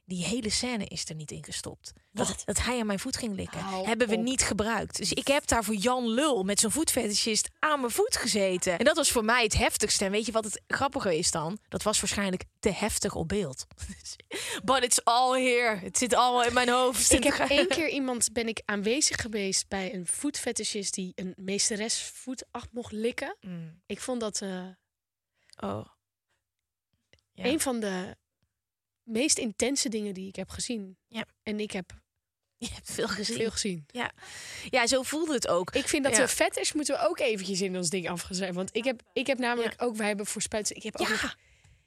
[0.05, 1.93] Die hele scène is er niet in gestopt.
[2.11, 3.59] Dat, dat hij aan mijn voet ging likken.
[3.59, 4.23] Hou hebben we op.
[4.23, 4.97] niet gebruikt.
[4.97, 8.77] Dus ik heb daar voor Jan Lul met zo'n voetfetischist aan mijn voet gezeten.
[8.79, 10.05] En dat was voor mij het heftigste.
[10.05, 11.57] En weet je wat het grappige is dan?
[11.69, 13.65] Dat was waarschijnlijk te heftig op beeld.
[14.65, 15.75] But it's all here.
[15.75, 17.11] Het zit allemaal in mijn hoofd.
[17.11, 22.01] Ik heb één keer iemand ben ik aanwezig geweest bij een voetfetischist die een meesteres
[22.03, 23.37] voet af mocht likken.
[23.41, 23.81] Mm.
[23.85, 24.65] Ik vond dat eh,
[25.59, 25.85] Oh.
[27.31, 27.45] Ja.
[27.45, 28.17] een van de
[29.03, 30.97] meest intense dingen die ik heb gezien.
[31.07, 31.25] Ja.
[31.43, 31.91] En ik heb
[32.57, 33.35] Je hebt veel gezien.
[33.37, 33.85] veel gezien.
[34.69, 35.71] Ja, zo voelde het ook.
[35.75, 36.21] Ik vind dat Ja.
[36.21, 38.53] de fetish moeten we ook eventjes in ons ding afgezet.
[38.53, 40.75] Want ik heb, ik heb namelijk ook, wij hebben voor spuiten.
[40.75, 41.13] Ik heb ook Ja.
[41.21, 41.35] nog,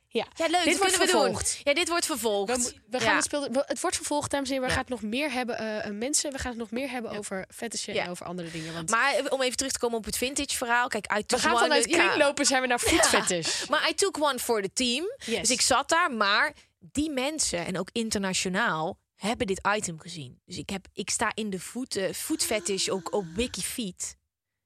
[0.09, 0.27] ja.
[0.35, 0.65] Ja, leuk.
[0.65, 1.09] Dit wordt we doen.
[1.09, 1.61] vervolgd.
[1.65, 2.57] Ja, dit wordt vervolgd.
[2.65, 3.15] We, we gaan Ja.
[3.15, 4.69] het speel, we- het wordt vervolgd, dames en heren.
[4.69, 4.81] We Ja.
[4.83, 6.33] gaan het nog meer hebben, eh, eh, mensen.
[6.33, 8.05] We gaan het nog meer hebben over fetishen Ja.
[8.05, 8.73] en over andere dingen.
[8.75, 10.89] Want Maar eh, om even terug te komen op het vintage verhaal.
[10.89, 11.99] Kijk, I we gaan vanuit ja.
[11.99, 13.67] kringlopen zijn we naar voetfetish.
[13.69, 15.05] Maar I took one for the team.
[15.25, 15.41] Yes.
[15.41, 16.53] Dus ik zat daar, maar
[16.93, 20.41] die mensen en ook internationaal hebben dit item gezien.
[20.45, 24.17] Dus ik, heb, ik sta in de voet, eh, voetfetish ook op Wikifeet.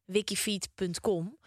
[0.05, 1.39] Wikifeet.com.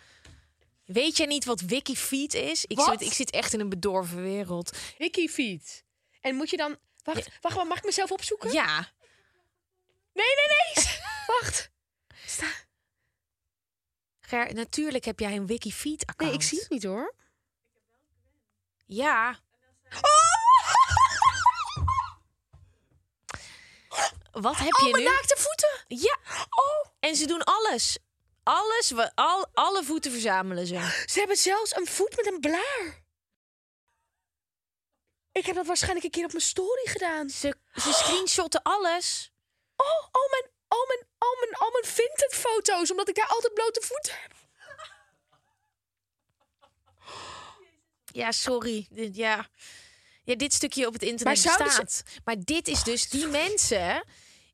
[0.86, 2.66] Weet jij niet wat Wikifeet is?
[2.66, 4.78] Ik zit, ik zit echt in een bedorven wereld.
[4.98, 5.84] Wiki feet.
[6.22, 6.78] En moet je dan...
[7.04, 8.52] Wacht, wacht, wacht, mag ik mezelf opzoeken?
[8.52, 8.94] Ja,
[10.14, 10.86] Nee, nee, nee.
[11.40, 11.72] wacht.
[14.20, 16.32] Ger, natuurlijk heb jij een Wikifeet-account.
[16.32, 17.16] Nee, ik zie het niet hoor.
[18.86, 19.40] Ja.
[24.42, 25.10] Wat heb je Oh, mijn nu?
[25.10, 25.86] naakte voeten.
[25.88, 26.18] Ja.
[26.50, 26.88] Oh.
[27.00, 27.98] En ze doen alles.
[28.44, 31.04] Alles, al, alle voeten verzamelen ze.
[31.06, 33.02] Ze hebben zelfs een voet met een blaar.
[35.32, 37.30] Ik heb dat waarschijnlijk een keer op mijn story gedaan.
[37.30, 39.32] Ze, ze screenshotten alles.
[39.76, 43.54] Oh, al mijn, al mijn, al mijn, al mijn vintage foto's, omdat ik daar altijd
[43.54, 44.32] blote voeten heb.
[48.06, 48.88] Ja, sorry.
[49.14, 49.48] Ja.
[50.24, 52.04] ja, dit stukje op het internet Maar ze- staat.
[52.24, 54.04] Maar dit is dus die mensen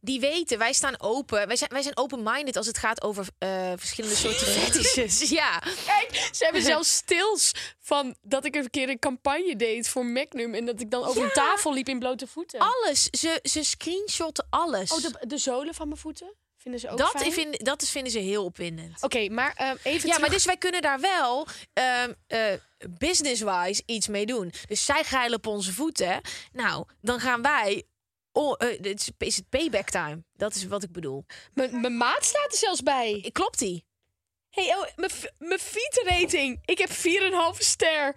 [0.01, 1.47] die weten, wij staan open.
[1.47, 5.29] Wij zijn, wij zijn open-minded als het gaat over eh, verschillende soorten fetishes.
[5.39, 10.05] Ja, Kijk, ze hebben zelfs stils van dat ik een keer een campagne deed voor
[10.05, 12.59] Magnum en dat ik dan over een tafel liep in blote voeten.
[12.59, 13.03] alles.
[13.03, 14.91] Ze, ze screenshotten alles.
[14.91, 17.31] Oh, de, de zolen van mijn voeten vinden ze ook dat, fijn?
[17.33, 19.03] vind, dat is, vinden ze heel opwindend.
[19.03, 22.53] Oké, maar ehm, even Ja, terug- maar dus wij kunnen daar wel ehm, eh,
[22.89, 24.53] business-wise iets mee doen.
[24.67, 26.21] Dus zij geilen op onze voeten.
[26.51, 27.83] Nou, dan gaan wij.
[28.31, 30.23] Oh, dit is, het payback time?
[30.35, 31.25] Dat is wat ik bedoel.
[31.53, 33.29] Mijn maat staat er zelfs bij.
[33.31, 33.85] Klopt die?
[34.49, 34.87] Hey, oh,
[35.37, 36.59] mijn feet-rating.
[36.65, 38.15] Ik heb 4,5 ster.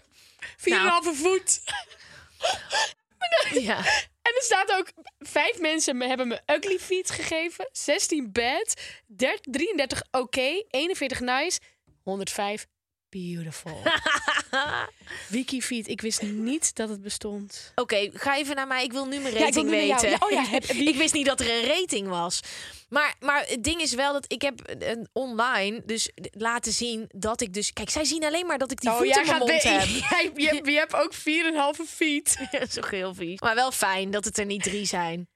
[0.56, 1.14] 4,5 Nou.
[1.14, 1.60] voet.
[3.50, 3.76] Ja.
[4.22, 4.92] En er staat ook...
[5.18, 7.68] Vijf mensen me hebben me ugly feet gegeven.
[7.72, 8.74] 16 bad.
[9.06, 10.64] 30 33 oké.
[10.68, 11.60] 41 nice.
[12.02, 12.66] 105
[13.12, 13.82] beautiful.
[15.28, 15.88] Wiki feet.
[15.88, 17.72] Ik wist niet dat het bestond.
[17.74, 18.84] Oké, ga even naar mij.
[18.84, 20.10] Ik wil nu mijn rating weten.
[20.10, 22.40] Ja, oh ja, heb- heb ik wist niet dat er een rating was.
[22.88, 27.40] Maar, maar het ding is wel dat ik heb een online dus laten zien dat
[27.40, 27.72] ik dus...
[27.72, 29.62] Kijk, zij zien alleen maar dat ik die voet in mijn mond heb.
[30.10, 31.20] Jij, je, hebt- je hebt ook 4,5
[31.88, 32.36] feet.
[32.50, 33.40] Dat is ook heel vies.
[33.40, 35.28] Maar wel fijn dat het er niet drie zijn.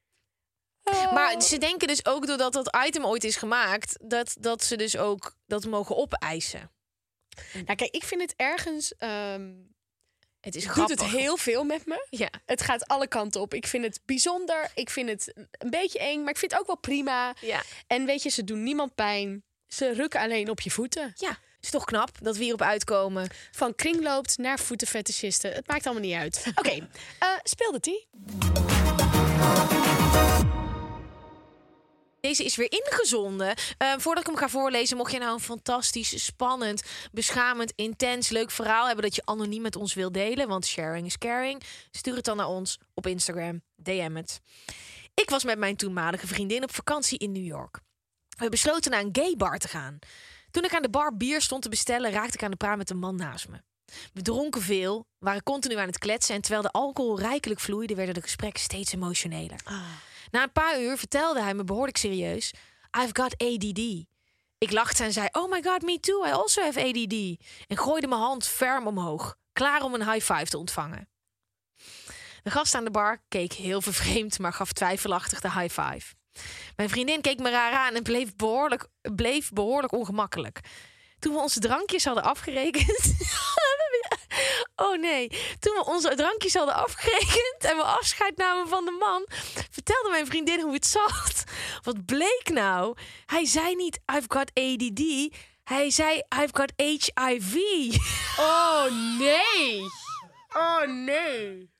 [0.84, 1.12] Oh.
[1.12, 3.98] Maar ze denken dus ook doordat dat item ooit is gemaakt...
[4.04, 6.70] dat, dat ze dus ook dat mogen opeisen.
[7.52, 8.94] Nou, kijk, ik vind het ergens...
[8.98, 9.50] ehm,
[10.40, 11.00] Het is doet grappig.
[11.00, 12.06] het heel veel met me.
[12.10, 12.28] Ja.
[12.46, 13.54] Het gaat alle kanten op.
[13.54, 14.70] Ik vind het bijzonder.
[14.74, 17.34] Ik vind het een beetje eng, maar ik vind het ook wel prima.
[17.40, 17.62] Ja.
[17.86, 19.44] En weet je, ze doen niemand pijn.
[19.66, 21.12] Ze rukken alleen op je voeten.
[21.14, 23.28] ja, is toch knap dat we hierop uitkomen.
[23.50, 25.52] Van kringloopt naar voetenfetischisten.
[25.52, 26.44] Het maakt allemaal niet uit.
[26.60, 28.08] Oké, eh, speelde die?
[32.26, 33.54] Deze is weer ingezonden.
[33.78, 38.50] Eh, voordat ik hem ga voorlezen, mocht je nou een fantastisch, spannend, beschamend, intens, leuk
[38.50, 42.24] verhaal hebben dat je anoniem met ons wil delen, want sharing is caring, stuur het
[42.24, 43.62] dan naar ons op Instagram.
[43.76, 44.40] DM het.
[45.14, 47.80] Ik was met mijn toenmalige vriendin op vakantie in New York.
[48.38, 49.98] We besloten naar een gay bar te gaan.
[50.50, 52.90] Toen ik aan de bar bier stond te bestellen, raakte ik aan de praat met
[52.90, 53.62] een man naast me.
[54.12, 58.14] We dronken veel, waren continu aan het kletsen en terwijl de alcohol rijkelijk vloeide, werden
[58.14, 59.60] de gesprekken steeds emotioneler.
[60.30, 62.52] Na een paar uur vertelde hij me behoorlijk serieus:
[62.98, 64.06] I've got ADD.
[64.58, 67.44] Ik lachte en zei: Oh my god, me too, I also have ADD.
[67.66, 71.08] En gooide mijn hand ferm omhoog, klaar om een high five te ontvangen.
[72.42, 76.14] De gast aan de bar keek heel vervreemd, maar gaf twijfelachtig de high five.
[76.76, 80.60] Mijn vriendin keek me raar aan en bleef behoorlijk, bleef behoorlijk ongemakkelijk.
[81.18, 83.14] Toen we onze drankjes hadden afgerekend.
[84.86, 85.28] Oh nee,
[85.58, 89.26] toen we onze drankjes hadden afgerekend en we afscheid namen van de man,
[89.70, 91.44] vertelde mijn vriendin hoe het zat.
[91.82, 92.96] Wat bleek nou?
[93.26, 95.34] Hij zei niet I've got ADD,
[95.64, 97.54] hij zei I've got HIV.
[98.38, 98.84] Oh
[99.18, 99.82] nee!
[100.56, 101.70] Oh nee!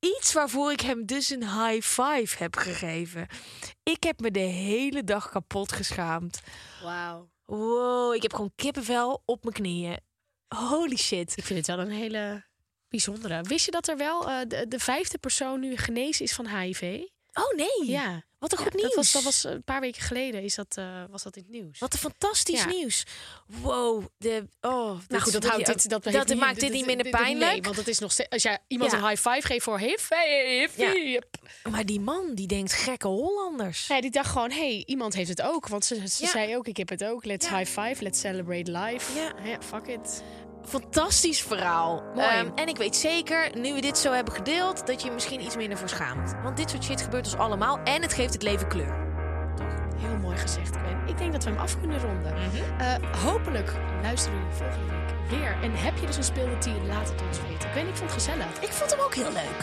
[0.00, 3.28] Iets waarvoor ik hem dus een high five heb gegeven.
[3.82, 6.40] Ik heb me de hele dag kapot geschaamd.
[6.82, 7.28] Wauw.
[7.44, 9.98] Wow, ik heb gewoon kippenvel op mijn knieën.
[10.54, 11.32] Holy shit.
[11.36, 12.44] Ik vind het wel een hele
[12.88, 13.42] bijzondere.
[13.42, 17.00] Wist je dat er wel eh, de, de vijfde persoon nu genezen is van HIV?
[17.32, 17.90] Oh nee.
[17.90, 18.22] Ja.
[18.38, 18.94] Wat een Ja, goed nieuws.
[18.94, 21.50] Dat was, dat was een paar weken geleden is dat, eh, was dat in het
[21.50, 21.78] nieuws.
[21.78, 22.66] Wat een fantastisch Ja.
[22.66, 23.04] nieuws.
[23.46, 24.04] Wow.
[24.16, 24.70] De, oh,
[25.08, 27.50] Nou goed, dat, houdt dit, dat, dat niet- maakt dit niet minder pijnlijk.
[27.52, 28.98] Nee, want het is nog steeds, als jij iemand Ja.
[28.98, 30.08] een high five geeft voor hif.
[31.70, 33.86] Maar die man die denkt gekke Hollanders.
[33.86, 35.68] Ja, die dacht gewoon, hé, hey, iemand heeft het ook.
[35.68, 37.24] Want ze, ze zei ook, ik heb het ook.
[37.24, 39.18] Let's high five, let's celebrate life.
[39.18, 40.22] Ja fuck it.
[40.64, 42.02] Fantastisch verhaal.
[42.14, 42.28] Mooi.
[42.28, 45.42] Ehm, en ik weet zeker, nu we dit zo hebben gedeeld, dat je je misschien
[45.42, 46.34] iets minder voor schaamt.
[46.42, 49.02] Want dit soort shit gebeurt ons allemaal en het geeft het leven kleur.
[49.96, 51.08] Heel mooi gezegd, Gwen.
[51.08, 52.34] Ik denk dat we hem af kunnen ronden.
[52.78, 55.56] Eh, hopelijk luisteren jullie volgende week weer.
[55.62, 56.56] En heb je dus een speelde
[56.86, 57.70] laat het ons weten.
[57.70, 58.60] Gwen, ik vond het gezellig.
[58.60, 59.62] Ik vond hem ook heel leuk.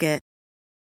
[0.00, 0.29] Target